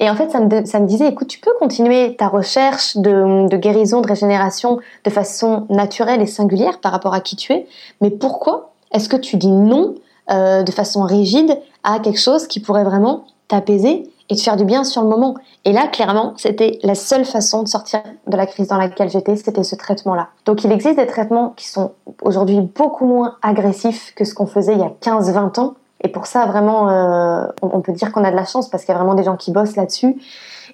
[0.00, 4.00] Et en fait, ça me, disait, écoute, tu peux continuer ta recherche de, de guérison,
[4.00, 7.66] de régénération de façon naturelle et singulière par rapport à qui tu es,
[8.00, 9.94] mais pourquoi est-ce que tu dis non
[10.30, 14.64] euh, de façon rigide à quelque chose qui pourrait vraiment t'apaiser et te faire du
[14.64, 15.34] bien sur le moment.
[15.64, 19.36] Et là, clairement, c'était la seule façon de sortir de la crise dans laquelle j'étais,
[19.36, 20.28] c'était ce traitement-là.
[20.46, 21.92] Donc il existe des traitements qui sont
[22.22, 25.74] aujourd'hui beaucoup moins agressifs que ce qu'on faisait il y a 15-20 ans.
[26.00, 28.92] Et pour ça, vraiment, euh, on peut dire qu'on a de la chance parce qu'il
[28.92, 30.16] y a vraiment des gens qui bossent là-dessus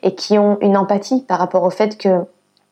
[0.03, 2.25] et qui ont une empathie par rapport au fait que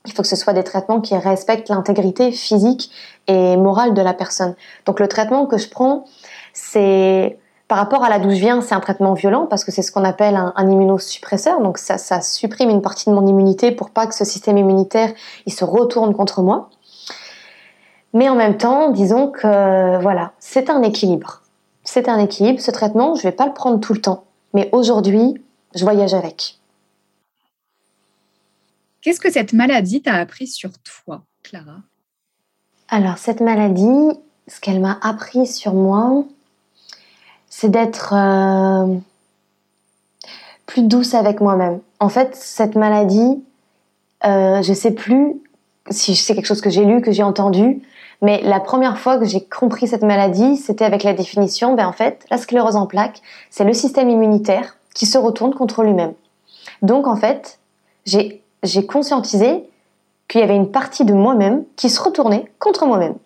[0.07, 2.91] il faut que ce soit des traitements qui respectent l'intégrité physique
[3.27, 4.55] et morale de la personne.
[4.87, 6.05] Donc le traitement que je prends,
[6.55, 7.39] c'est
[7.69, 9.93] par rapport à la d'où je viens, c'est un traitement violent parce que c'est ce
[9.93, 11.61] qu'on appelle un, un, immunosuppresseur.
[11.61, 15.13] Donc ça, ça supprime une partie de mon immunité pour pas que ce système immunitaire
[15.45, 16.71] il se retourne contre moi.
[18.15, 21.43] Mais en même temps, disons que voilà, c'est un équilibre.
[21.85, 22.61] C'est un équilibre.
[22.61, 25.43] Ce traitement, je vais pas le prendre tout le temps, mais aujourd'hui,
[25.75, 26.59] je voyage avec.
[29.03, 31.77] Qu'est-ce que cette maladie t'a appris sur toi, Clara?
[32.89, 36.25] Alors cette maladie, ce qu'elle m'a appris sur moi,
[37.61, 38.95] c'est d'être euh,
[40.67, 41.81] plus douce avec moi-même.
[41.99, 43.43] En fait, cette maladie,
[44.25, 45.35] euh, je sais plus
[45.91, 47.83] si c'est quelque chose que j'ai lu, que j'ai entendu,
[48.23, 51.93] Mais la première fois que j'ai compris cette maladie, c'était avec la définition, ben en
[51.93, 56.15] fait, la sclérose en plaques, c'est le système immunitaire qui se retourne contre lui-même.
[56.83, 57.59] Donc en fait,
[58.07, 59.65] j'ai conscientisé
[60.29, 63.17] qu'il y avait une partie de moi-même qui se retournait contre moi-même.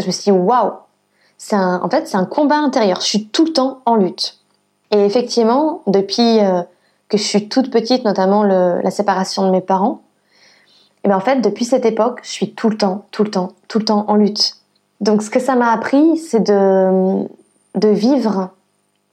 [0.00, 0.72] Je me suis dit, waouh,
[1.44, 3.00] c'est en fait, c'est un combat intérieur.
[3.00, 4.38] Je suis tout le temps en lutte.
[4.92, 6.62] Et effectivement, depuis euh,
[7.08, 10.02] que je suis toute petite, notamment la séparation de mes parents,
[11.02, 13.54] et bien en fait, depuis cette époque, je suis tout le temps, tout le temps,
[13.66, 14.58] tout le temps en lutte.
[15.00, 17.26] Donc ce que ça m'a appris, c'est de,
[17.74, 18.50] de vivre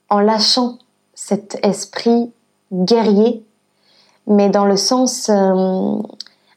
[0.09, 0.77] en lâchant
[1.15, 2.31] cet esprit
[2.71, 3.43] guerrier,
[4.27, 5.95] mais dans le sens euh,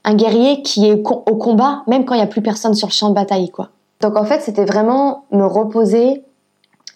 [0.05, 2.93] un guerrier qui est au combat, même quand il n'y a plus personne sur le
[2.93, 3.71] champ de bataille, quoi.
[4.03, 6.25] Donc en fait, c'était vraiment me reposer,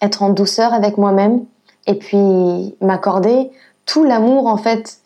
[0.01, 1.45] être en douceur avec moi-même,
[1.87, 3.49] et puis m'accorder
[3.85, 4.97] tout l'amour en fait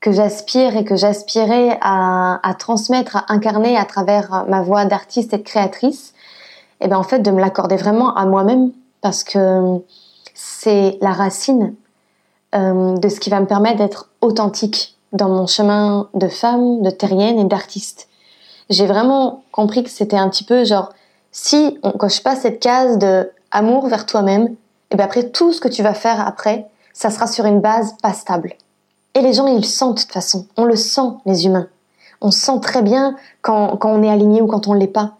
[0.00, 5.38] que j'aspire et que j'aspirais à, transmettre, à incarner à travers ma voix d'artiste et
[5.38, 6.14] de créatrice,
[6.80, 9.78] et bien en fait de me l'accorder vraiment à moi-même parce que
[10.34, 11.74] c'est la racine
[12.56, 16.90] euh, de ce qui va me permettre d'être authentique dans mon chemin de femme, de
[16.90, 18.08] terrienne et d'artiste.
[18.68, 20.90] J'ai vraiment compris que c'était un petit peu genre
[21.38, 24.56] si on coche pas cette case de amour vers toi-même,
[24.90, 27.94] et bien après tout ce que tu vas faire après, ça sera sur une base
[28.02, 28.54] pas stable.
[29.14, 30.46] Et les gens, ils le sentent de toute façon.
[30.56, 31.68] On le sent, les humains.
[32.22, 35.12] On sent très bien quand, quand on est aligné ou quand on ne l'est pas.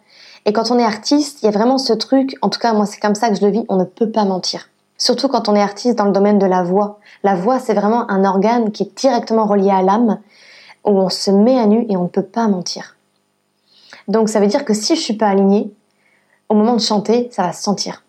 [0.46, 2.86] Et quand on est artiste, il y a vraiment ce truc, en tout cas moi
[2.86, 4.70] c'est comme ça que je le vis, on ne peut pas mentir.
[4.96, 6.98] Surtout quand on est artiste dans le domaine de la voix.
[7.24, 10.18] La voix, c'est vraiment un organe qui est directement relié à l'âme,
[10.86, 12.96] où on se met à nu et on ne peut pas mentir.
[14.08, 15.70] Donc ça veut dire que si je suis pas alignée,
[16.48, 18.02] au moment de chanter, ça va se sentir.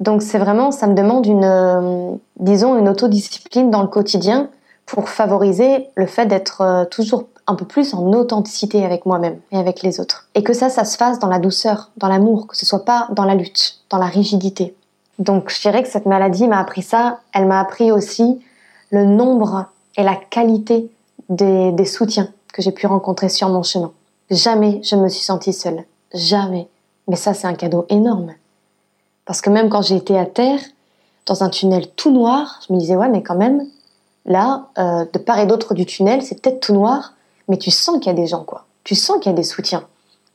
[0.00, 4.48] Donc c'est vraiment, ça me demande une, euh, disons, une autodiscipline dans le quotidien
[4.86, 9.58] pour favoriser le fait d'être euh, toujours un peu plus en authenticité avec moi-même et
[9.58, 10.28] avec les autres.
[10.34, 13.08] Et que ça, ça se fasse dans la douceur, dans l'amour, que ce soit pas
[13.12, 14.74] dans la lutte, dans la rigidité.
[15.18, 17.20] Donc je dirais que cette maladie m'a appris ça.
[17.34, 18.40] Elle m'a appris aussi
[18.90, 20.90] le nombre et la qualité
[21.28, 23.92] des, des soutiens que j'ai pu rencontrer sur mon chemin.
[24.30, 25.84] Jamais je me suis sentie seule.
[26.14, 26.68] Jamais.
[27.10, 28.34] Mais ça, c'est un cadeau énorme.
[29.24, 30.60] Parce que même quand j'ai été à terre,
[31.26, 33.66] dans un tunnel tout noir, je me disais, ouais, mais quand même,
[34.26, 37.14] là, euh, de part et d'autre du tunnel, c'est peut-être tout noir,
[37.48, 38.64] mais tu sens qu'il y a des gens, quoi.
[38.84, 39.82] Tu sens qu'il y a des soutiens,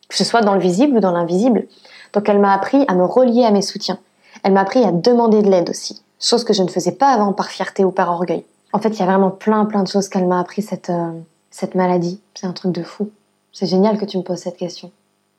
[0.09, 1.65] que ce soit dans le visible ou dans l'invisible.
[2.11, 3.99] Donc elle m'a appris à me relier à mes soutiens.
[4.43, 7.31] Elle m'a appris à demander de l'aide aussi, chose que je ne faisais pas avant
[7.31, 8.43] par fierté ou par orgueil.
[8.73, 11.11] En fait, il y a vraiment plein, plein de choses qu'elle m'a appris, cette, euh,
[11.51, 12.19] cette maladie.
[12.33, 13.11] C'est un truc de fou.
[13.53, 14.91] C'est génial que tu me poses cette question.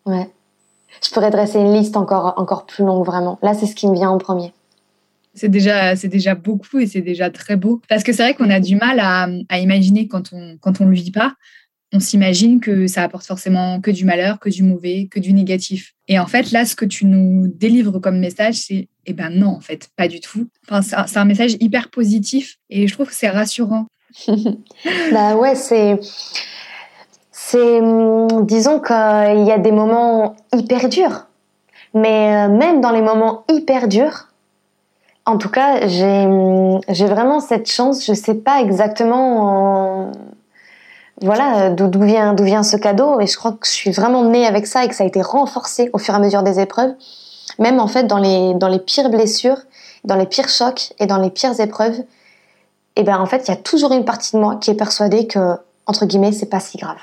[0.06, 0.30] Ouais.
[1.04, 3.38] Je pourrais dresser une liste encore, encore plus longue, vraiment.
[3.42, 4.52] Là, c'est ce qui me vient en premier.
[5.34, 7.82] C'est déjà, c'est déjà beaucoup et c'est déjà très beau.
[7.88, 10.86] Parce que c'est vrai qu'on a du mal à, à, imaginer quand on quand on
[10.86, 11.34] le vit pas.
[11.92, 15.94] On s'imagine que ça apporte forcément que du malheur, que du mauvais, que du négatif.
[16.08, 19.48] Et en fait, là, ce que tu nous délivres comme message, c'est eh ben non,
[19.48, 20.48] en fait, pas du tout.
[20.68, 23.86] Enfin, c'est un message hyper positif et je trouve que c'est rassurant.
[25.12, 25.98] bah ouais, c'est
[27.48, 31.26] c'est, hum, disons qu'il y a des moments hyper durs.
[31.94, 34.28] Mais euh, même dans les moments hyper durs,
[35.26, 38.04] en tout cas, j'ai, hum, vraiment cette chance.
[38.04, 40.10] Je sais pas exactement,
[41.22, 43.20] voilà, d'où vient, vient ce cadeau.
[43.20, 45.22] Et je crois que je suis vraiment née avec ça et que ça a été
[45.22, 46.94] renforcé au fur et à mesure des épreuves.
[47.60, 49.60] Même en fait, dans les, dans les pires blessures,
[50.04, 52.00] dans les pires chocs et dans les pires épreuves,
[52.98, 54.74] et eh ben en fait, il y a toujours une partie de moi qui est
[54.74, 56.96] persuadée que, entre guillemets, c'est pas si grave.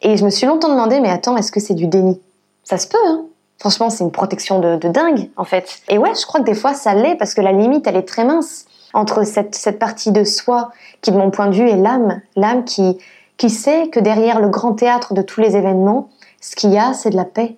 [0.00, 2.20] Et je me suis longtemps demandé, mais attends, est-ce que c'est du déni?
[2.62, 3.24] Ça se peut, hein
[3.58, 5.80] Franchement, c'est une protection de, dingue, en fait.
[5.88, 8.02] Et ouais, je crois que des fois, ça l'est, parce que la limite, elle est
[8.08, 10.70] très mince entre cette, cette partie de soi
[11.00, 12.20] qui, de mon point de vue, est l'âme.
[12.36, 12.98] L'âme qui,
[13.36, 16.92] qui sait que derrière le grand théâtre de tous les événements, ce qu'il y a,
[16.92, 17.56] c'est de la paix,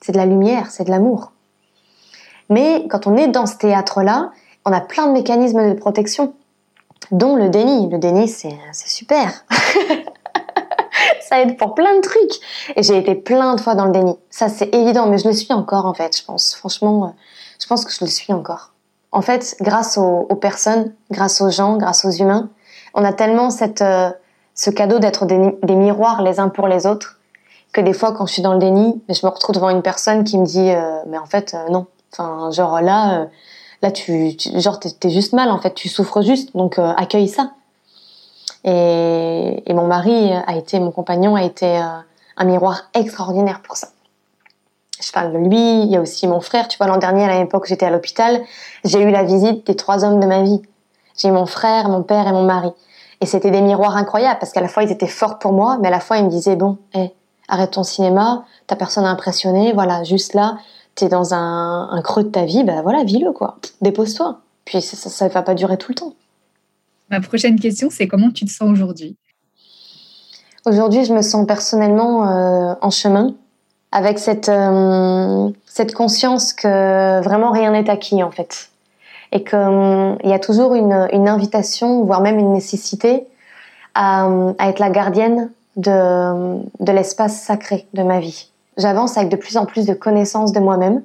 [0.00, 1.32] c'est de la lumière, c'est de l'amour.
[2.48, 4.30] Mais quand on est dans ce théâtre-là,
[4.64, 6.34] on a plein de mécanismes de protection,
[7.10, 7.88] dont le déni.
[7.88, 9.44] Le déni, c'est super.
[11.26, 12.40] ça aide pour plein de trucs.
[12.76, 14.16] Et j'ai été plein de fois dans le déni.
[14.30, 16.54] Ça, c'est évident, mais je le suis encore, en fait, je pense.
[16.54, 17.08] Franchement, euh,
[17.60, 18.72] je pense que je le suis encore.
[19.12, 22.50] En fait, grâce aux, personnes, grâce aux gens, grâce aux humains,
[22.94, 24.10] on a tellement cette, euh,
[24.54, 27.18] ce cadeau d'être des, miroirs les uns pour les autres
[27.72, 30.24] que des fois, quand je suis dans le déni, je me retrouve devant une personne
[30.24, 31.86] qui me dit euh, Mais en fait, non.
[32.12, 33.26] Enfin, genre là,
[33.82, 37.50] là tu, genre, t'es juste mal, en fait, tu souffres juste, donc accueille ça.
[38.66, 41.82] Et, mon mari a été, mon compagnon a été euh,
[42.36, 43.88] un miroir extraordinaire pour ça.
[45.00, 46.68] Je parle de lui, il y a aussi mon frère.
[46.68, 48.42] Tu vois, l'an dernier, à l'époque où j'étais à l'hôpital,
[48.84, 50.62] j'ai eu la visite des trois hommes de ma vie.
[51.16, 52.72] J'ai eu mon frère, mon père et mon mari.
[53.20, 55.88] Et c'était des miroirs incroyables parce qu'à la fois ils étaient forts pour moi, mais
[55.88, 57.14] à la fois ils me disaient bon, hé,
[57.48, 60.58] arrête ton cinéma, ta personne à impressionner, voilà, juste là,
[60.94, 64.40] t'es dans un, creux de ta vie, ben voilà, vis-le quoi, dépose-toi.
[64.64, 66.12] Puis ça, ne va pas durer tout le temps.
[67.10, 69.16] Ma prochaine question, c'est comment tu te sens aujourd'hui?
[70.64, 73.34] Aujourd'hui, je me sens personnellement euh, en chemin,
[73.92, 78.70] avec cette, euh, cette conscience que vraiment rien n'est acquis en fait.
[79.30, 80.92] Et qu'il hum, y a toujours une,
[81.28, 83.26] invitation, voire même une nécessité
[83.94, 84.28] à,
[84.58, 88.50] à être la gardienne de, de l'espace sacré de ma vie.
[88.76, 91.02] J'avance avec de plus en plus de connaissances de moi-même.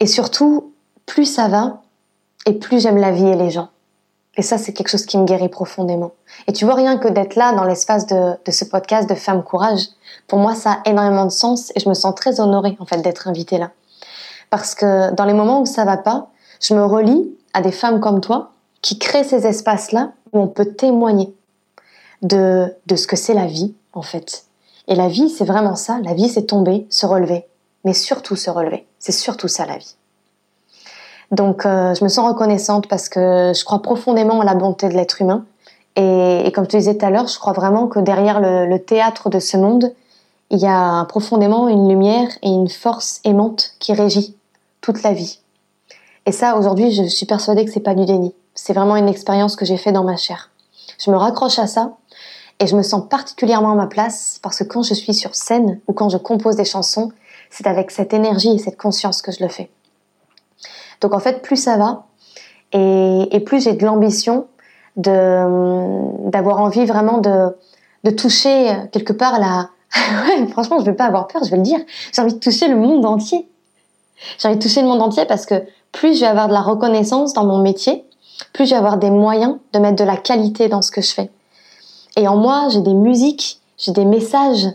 [0.00, 0.72] Et surtout,
[1.06, 1.80] plus ça va,
[2.46, 3.68] et plus j'aime la vie et les gens.
[4.36, 6.12] Et ça, c'est quelque chose qui me guérit profondément.
[6.46, 9.42] Et tu vois, rien que d'être là dans l'espace de, de, ce podcast de Femme
[9.42, 9.88] Courage,
[10.26, 13.02] pour moi, ça a énormément de sens et je me sens très honorée, en fait,
[13.02, 13.70] d'être invitée là.
[14.48, 16.28] Parce que dans les moments où ça va pas,
[16.60, 20.74] je me relie à des femmes comme toi qui créent ces espaces-là où on peut
[20.74, 21.34] témoigner
[22.22, 24.44] de, de ce que c'est la vie, en fait.
[24.88, 26.00] Et la vie, c'est vraiment ça.
[26.02, 27.46] La vie, c'est tomber, se relever.
[27.84, 28.86] Mais surtout se relever.
[28.98, 29.96] C'est surtout ça, la vie.
[31.32, 34.94] Donc, euh, je me sens reconnaissante parce que je crois profondément à la bonté de
[34.94, 35.46] l'être humain.
[35.96, 39.30] Et, comme je te disais tout à l'heure, je crois vraiment que derrière le, théâtre
[39.30, 39.92] de ce monde,
[40.50, 44.36] il y a profondément une lumière et une force aimante qui régit
[44.82, 45.40] toute la vie.
[46.26, 48.34] Et ça, aujourd'hui, je suis persuadée que c'est pas du déni.
[48.54, 50.50] C'est vraiment une expérience que j'ai fait dans ma chair.
[50.98, 51.96] Je me raccroche à ça
[52.60, 55.80] et je me sens particulièrement à ma place parce que quand je suis sur scène
[55.88, 57.10] ou quand je compose des chansons,
[57.50, 59.70] c'est avec cette énergie et cette conscience que je le fais.
[61.02, 62.06] Donc en fait, plus ça va
[62.72, 64.46] et, plus j'ai de l'ambition
[64.96, 69.68] d'avoir envie vraiment de, toucher quelque part la...
[70.50, 71.80] franchement, je ne vais pas avoir peur, je vais le dire.
[72.14, 73.46] J'ai envie de toucher le monde entier.
[74.38, 76.62] J'ai envie de toucher le monde entier parce que plus je vais avoir de la
[76.62, 78.04] reconnaissance dans mon métier,
[78.54, 81.12] plus je vais avoir des moyens de mettre de la qualité dans ce que je
[81.12, 81.30] fais.
[82.16, 84.68] Et en moi, j'ai des musiques, j'ai des messages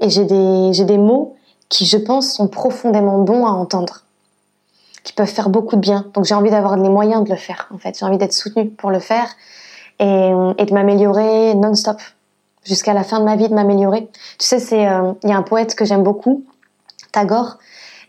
[0.00, 1.36] et j'ai des, j'ai des mots
[1.68, 4.03] qui, je pense, sont profondément bons à entendre,
[5.04, 6.06] qui peuvent faire beaucoup de bien.
[6.14, 7.96] Donc j'ai envie d'avoir les moyens de le faire, en fait.
[7.98, 9.28] J'ai envie d'être soutenue pour le faire
[10.00, 11.98] et, et de m'améliorer non-stop
[12.64, 14.08] jusqu'à la fin de ma vie, de m'améliorer.
[14.38, 16.44] Tu sais, c'est euh, il y a un poète que j'aime beaucoup,
[17.12, 17.58] Tagore,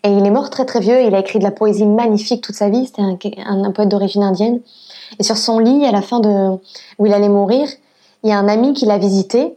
[0.04, 1.02] et il est mort très très vieux.
[1.02, 2.86] Il a écrit de la poésie magnifique toute sa vie.
[2.86, 4.62] C'était un, un poète d'origine indienne.
[5.20, 6.58] Et sur son lit, à la fin de
[6.98, 7.68] où il allait mourir,
[8.24, 9.56] il y a un ami qui l'a visité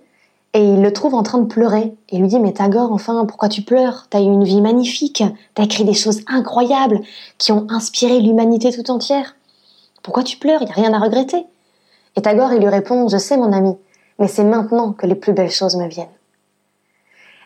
[0.55, 1.95] et il le trouve en train de pleurer.
[2.09, 4.07] Et lui dit, mais Tagore, enfin, pourquoi tu pleures?
[4.11, 5.23] T'as eu une vie magnifique,
[5.55, 7.01] t'as écrit des choses incroyables
[7.39, 9.37] qui ont inspiré l'humanité tout entière.
[10.03, 10.63] Pourquoi tu pleures?
[10.63, 11.47] Il n'y a rien à regretter.
[12.17, 13.77] Et Tagore, il lui répond, je sais mon ami,
[14.19, 16.09] mais c'est maintenant que les plus belles choses me viennent.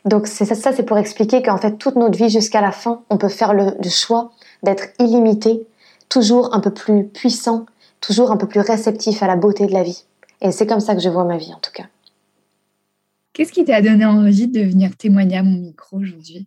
[0.05, 3.29] Donc ça c'est pour expliquer qu'en fait toute notre vie jusqu'à la fin, on peut
[3.29, 4.33] faire le choix
[4.65, 5.65] d'être illimité,
[6.09, 7.67] toujours un peu plus puissant,
[8.01, 10.05] toujours un peu plus réceptif à la beauté de la vie.
[10.41, 11.85] Et c'est comme ça que je vois ma vie en tout cas.
[13.33, 16.47] Qu'est-ce qui t'a donné envie de venir témoigner à mon micro aujourd'hui?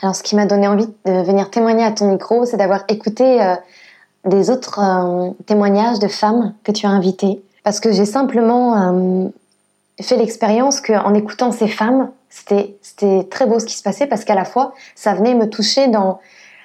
[0.00, 3.42] Alors ce qui m'a donné envie de venir témoigner à ton micro, c'est d'avoir écouté
[3.42, 3.54] euh,
[4.24, 7.42] des autres euh, témoignages de femmes que tu as invitées.
[7.64, 9.28] Parce que j'ai simplement euh,
[10.00, 14.34] fait l'expérience qu'en écoutant ces femmes, c'était très beau ce qui se passait parce qu'à
[14.34, 16.20] la fois, ça venait me toucher dans,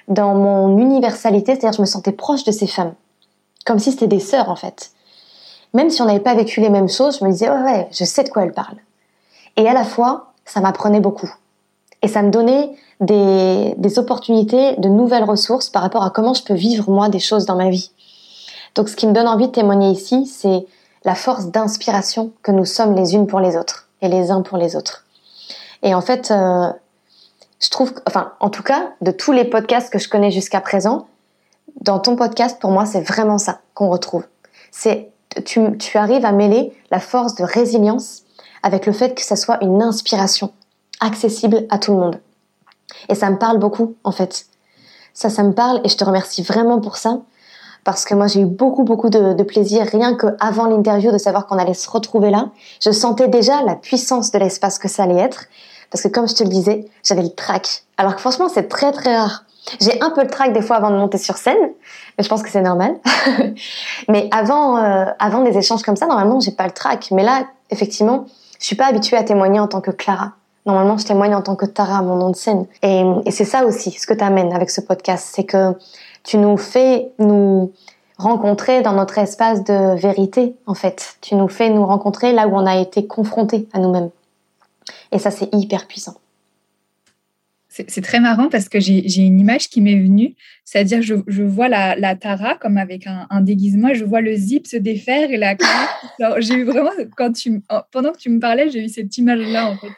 [0.08, 2.94] dans mon universalité, c'est-à-dire je me sentais proche de ces femmes.
[3.66, 4.94] Comme si c'était des sœurs en fait
[5.74, 8.04] même si on n'avait pas vécu les mêmes choses, je me disais, ouais, ouais, je
[8.04, 8.76] sais de quoi elle parle.
[9.56, 11.32] Et à la fois, ça m'apprenait beaucoup.
[12.02, 16.54] Et ça me donnait des, opportunités, de nouvelles ressources par rapport à comment je peux
[16.54, 17.90] vivre, moi, des choses dans ma vie.
[18.74, 20.66] Donc, ce qui me donne envie de témoigner ici, c'est
[21.04, 24.58] la force d'inspiration que nous sommes les unes pour les autres et les uns pour
[24.58, 25.04] les autres.
[25.82, 26.72] Et en fait, euh,
[27.60, 31.06] je trouve, enfin, en tout cas, de tous les podcasts que je connais jusqu'à présent,
[31.80, 34.24] dans ton podcast, pour moi, c'est vraiment ça qu'on retrouve.
[34.70, 35.10] C'est
[35.44, 38.23] tu, arrives à mêler la force de résilience
[38.64, 40.50] avec le fait que ça soit une inspiration
[41.00, 42.20] accessible à tout le monde.
[43.08, 44.46] Et ça me parle beaucoup, en fait.
[45.12, 47.20] Ça, ça me parle et je te remercie vraiment pour ça.
[47.84, 51.58] Parce que moi, j'ai eu beaucoup, beaucoup de, plaisir rien qu'avant l'interview de savoir qu'on
[51.58, 52.48] allait se retrouver là.
[52.82, 55.44] Je sentais déjà la puissance de l'espace que ça allait être.
[55.90, 57.84] Parce que comme je te le disais, j'avais le trac.
[57.98, 59.44] Alors que franchement, c'est très, très rare.
[59.80, 61.70] J'ai un peu le trac des fois avant de monter sur scène,
[62.16, 62.96] mais je pense que c'est normal.
[64.08, 67.10] mais avant, euh, avant des échanges comme ça, normalement, j'ai pas le trac.
[67.10, 68.26] Mais là, effectivement,
[68.58, 70.32] je suis pas habituée à témoigner en tant que Clara.
[70.66, 72.66] Normalement, je témoigne en tant que Tara, mon nom de scène.
[72.82, 75.74] Et, et c'est ça aussi, ce que tu amènes avec ce podcast, c'est que
[76.22, 77.72] tu nous fais nous
[78.16, 81.16] rencontrer dans notre espace de vérité, en fait.
[81.20, 84.10] Tu nous fais nous rencontrer là où on a été confrontés à nous-mêmes.
[85.12, 86.14] Et ça, c'est hyper puissant.
[87.76, 92.14] C'est très marrant parce que j'ai une image qui m'est venue, c'est-à-dire je, vois la,
[92.14, 95.56] Tara comme avec un, déguisement je vois le zip se défaire et la
[96.38, 99.76] J'ai eu vraiment, quand tu, pendant que tu me parlais, j'ai eu cette image-là en
[99.76, 99.88] fait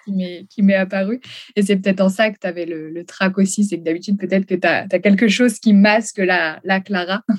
[0.49, 1.21] qui m'est apparue
[1.55, 4.47] et c'est peut-être en ça que tu avais le, trac aussi, c'est que d'habitude peut-être
[4.47, 7.21] que tu as, quelque chose qui masque la, la Clara.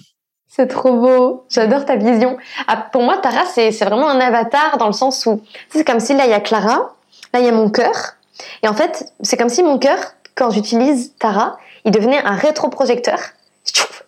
[0.49, 2.37] C'est trop beau, j'adore ta vision.
[2.67, 6.13] Ah, pour moi, Tara, c'est vraiment un avatar dans le sens où c'est comme si
[6.15, 6.95] là, il y a Clara,
[7.33, 8.17] là, il y a mon cœur.
[8.63, 9.97] Et en fait, c'est comme si mon cœur,
[10.37, 13.19] quand j'utilise Tara, il devenait un rétroprojecteur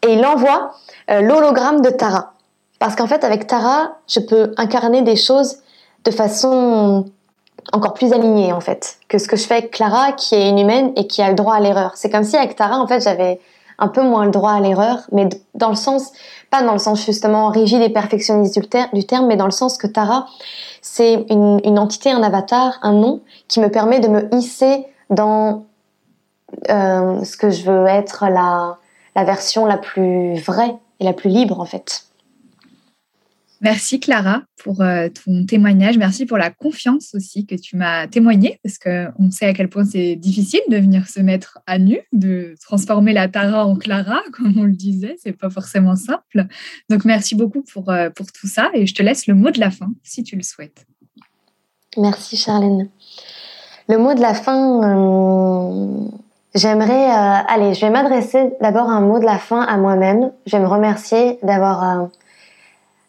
[0.08, 0.74] et il envoie
[1.10, 2.34] euh, l'hologramme de Tara.
[2.78, 5.58] Parce qu'en fait, avec Tara, je peux incarner des choses
[6.06, 7.06] de façon
[7.74, 10.60] encore plus alignée, en fait, que ce que je fais avec Clara, qui est une
[10.60, 11.92] humaine et qui a le droit à l'erreur.
[11.96, 13.40] C'est comme si avec Tara, en fait, j'avais
[13.80, 16.12] un peu moins le droit à l'erreur, mais dans le sens,
[16.52, 19.88] pas dans le sens justement rigide et perfectionniste du, terme, mais dans le sens que
[19.88, 20.26] Tara,
[20.82, 25.66] c'est une, une entité, un avatar, un nom qui me permet de me hisser dans
[26.70, 28.78] euh, ce que je veux être la,
[29.16, 32.06] la version la plus vraie et la plus libre en fait.
[33.62, 35.98] Merci Clara pour euh, ton témoignage.
[35.98, 39.84] Merci pour la confiance aussi que tu m'as témoigné parce qu'on sait à quel point
[39.84, 44.58] c'est difficile de venir se mettre à nu, de transformer la Tara en Clara, comme
[44.58, 45.18] on le disait.
[45.22, 46.46] C'est pas forcément simple.
[46.90, 49.60] Donc merci beaucoup pour, euh, pour tout ça et je te laisse le mot de
[49.60, 50.86] la fin si tu le souhaites.
[51.98, 52.90] Merci Charlène.
[53.90, 54.80] Le mot de la fin,
[56.60, 60.34] J'aimerais, euh, allez, je vais m'adresser d'abord un mot de la fin à moi-même.
[60.46, 62.06] Je vais me remercier d'avoir, euh,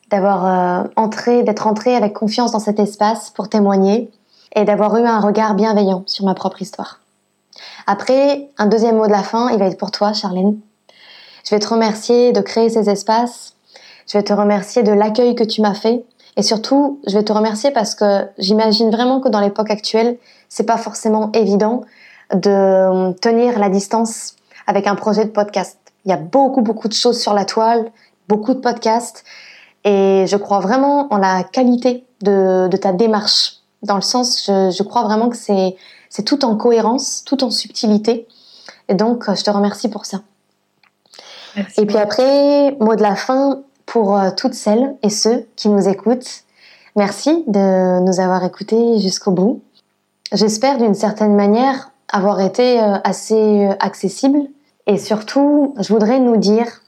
[0.09, 4.09] d'avoir euh, entré, d'être entré avec confiance dans cet espace pour témoigner
[4.55, 7.01] et d'avoir eu un regard bienveillant sur ma propre histoire.
[7.89, 10.57] Après, un deuxième mot de la fin, il va être pour toi, Charlène.
[11.45, 13.57] Je vais te remercier de créer ces espaces.
[14.07, 16.05] Je vais te remercier de l'accueil que tu m'as fait.
[16.37, 20.67] Et surtout, je vais te remercier parce que j'imagine vraiment que dans l'époque actuelle, c'est
[20.67, 21.83] pas forcément évident
[22.35, 25.79] de tenir la distance avec un projet de podcast.
[26.05, 27.91] Il y a beaucoup, beaucoup de choses sur la toile,
[28.29, 29.25] beaucoup de podcasts,
[29.85, 33.57] et je crois vraiment en la qualité de, ta démarche.
[33.83, 35.77] Dans le sens, je, je crois vraiment que c'est,
[36.09, 38.29] c'est tout en cohérence, tout en subtilité.
[38.89, 40.21] Et donc, je te remercie pour ça.
[41.79, 45.89] et puis après, mot de la fin pour euh, toutes celles et ceux qui nous
[45.89, 46.45] écoutent.
[46.97, 49.63] Merci de nous avoir écoutés jusqu'au bout.
[50.33, 54.41] J'espère d'une certaine manière avoir été euh, assez euh, accessible.
[54.87, 56.83] Et surtout, je voudrais nous dire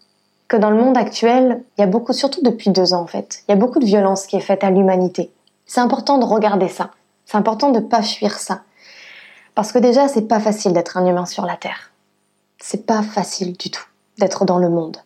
[0.49, 3.43] que dans le monde actuel, il y a beaucoup, surtout depuis deux ans en fait,
[3.47, 5.31] il y a beaucoup de violence qui est faite à l'humanité.
[5.67, 6.91] C'est important de regarder ça.
[7.25, 8.61] C'est important de pas fuir ça.
[9.55, 11.93] Parce que déjà, c'est pas facile d'être un humain sur la Terre.
[12.59, 13.85] C'est pas facile du tout
[14.19, 14.99] d'être dans le monde.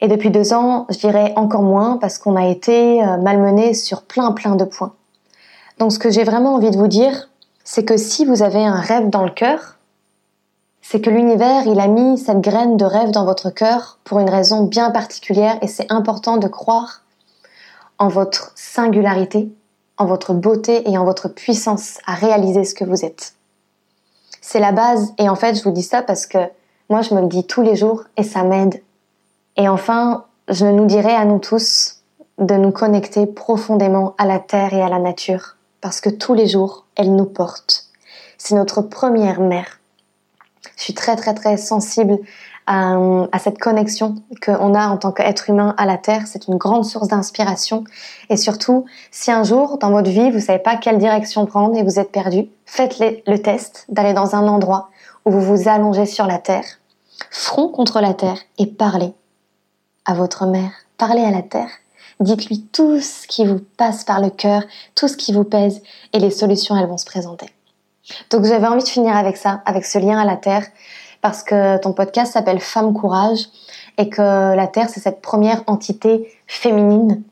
[0.00, 4.02] Et depuis deux ans, je dirais encore moins parce qu'on a été euh, malmené sur
[4.02, 4.94] plein plein de points.
[5.78, 7.27] Donc ce que j'ai vraiment envie de vous dire,
[7.70, 9.76] c'est que si vous avez un rêve dans le cœur,
[10.80, 14.30] c'est que l'univers, il a mis cette graine de rêve dans votre cœur pour une
[14.30, 17.02] raison bien particulière et c'est important de croire
[17.98, 19.52] en votre singularité,
[19.98, 23.34] en votre beauté et en votre puissance à réaliser ce que vous êtes.
[24.40, 26.38] C'est la base et en fait, je vous dis ça parce que
[26.88, 28.82] moi, je me le dis tous les jours et ça m'aide.
[29.58, 32.00] Et enfin, je nous dirais à nous tous
[32.38, 36.46] de nous connecter profondément à la terre et à la nature parce que tous les
[36.46, 37.86] jours, elle nous porte.
[38.36, 39.80] C'est notre première mère.
[40.76, 42.18] Je suis très très très sensible
[42.66, 42.96] à,
[43.32, 46.26] à cette connexion qu'on a en tant qu'être humain à la Terre.
[46.26, 47.84] C'est une grande source d'inspiration.
[48.28, 51.82] Et surtout, si un jour dans votre vie vous savez pas quelle direction prendre et
[51.82, 54.90] vous êtes perdu, faites le test d'aller dans un endroit
[55.24, 56.64] où vous vous allongez sur la Terre,
[57.30, 59.12] front contre la Terre et parlez
[60.04, 60.70] à votre mère.
[60.96, 61.70] Parlez à la Terre
[62.20, 64.62] Dites-lui tout ce qui vous passe par le cœur,
[64.94, 67.46] tout ce qui vous pèse, et les solutions, elles vont se présenter.
[68.30, 70.66] Donc j'avais envie de finir avec ça, avec ce lien à la Terre,
[71.20, 73.46] parce que ton podcast s'appelle Femme Courage,
[73.98, 77.22] et que la Terre, c'est cette première entité féminine,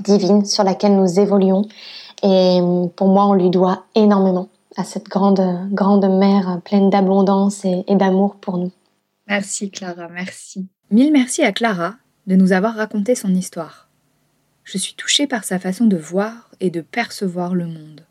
[0.00, 1.62] divine, sur laquelle nous évoluons.
[2.22, 2.60] Et
[2.96, 5.42] pour moi, on lui doit énormément à cette grande,
[5.72, 8.70] grande mère pleine d'abondance et, et d'amour pour nous.
[9.26, 10.66] Merci Clara, merci.
[10.90, 11.94] Mille merci à Clara
[12.26, 13.85] de nous avoir raconté son histoire
[14.66, 18.04] je suis touchée par sa façon de voir et de percevoir le monde.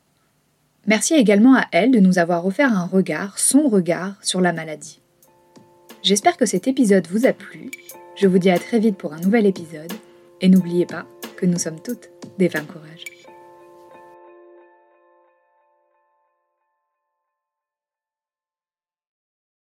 [0.88, 5.02] Merci également à elle de nous avoir offert un regard, son regard, sur la maladie.
[6.02, 7.72] J'espère que cet épisode vous a plu.
[8.16, 9.92] Je vous dis à très vite pour un nouvel épisode.
[10.40, 13.15] Et n'oubliez pas que nous sommes toutes des femmes courage.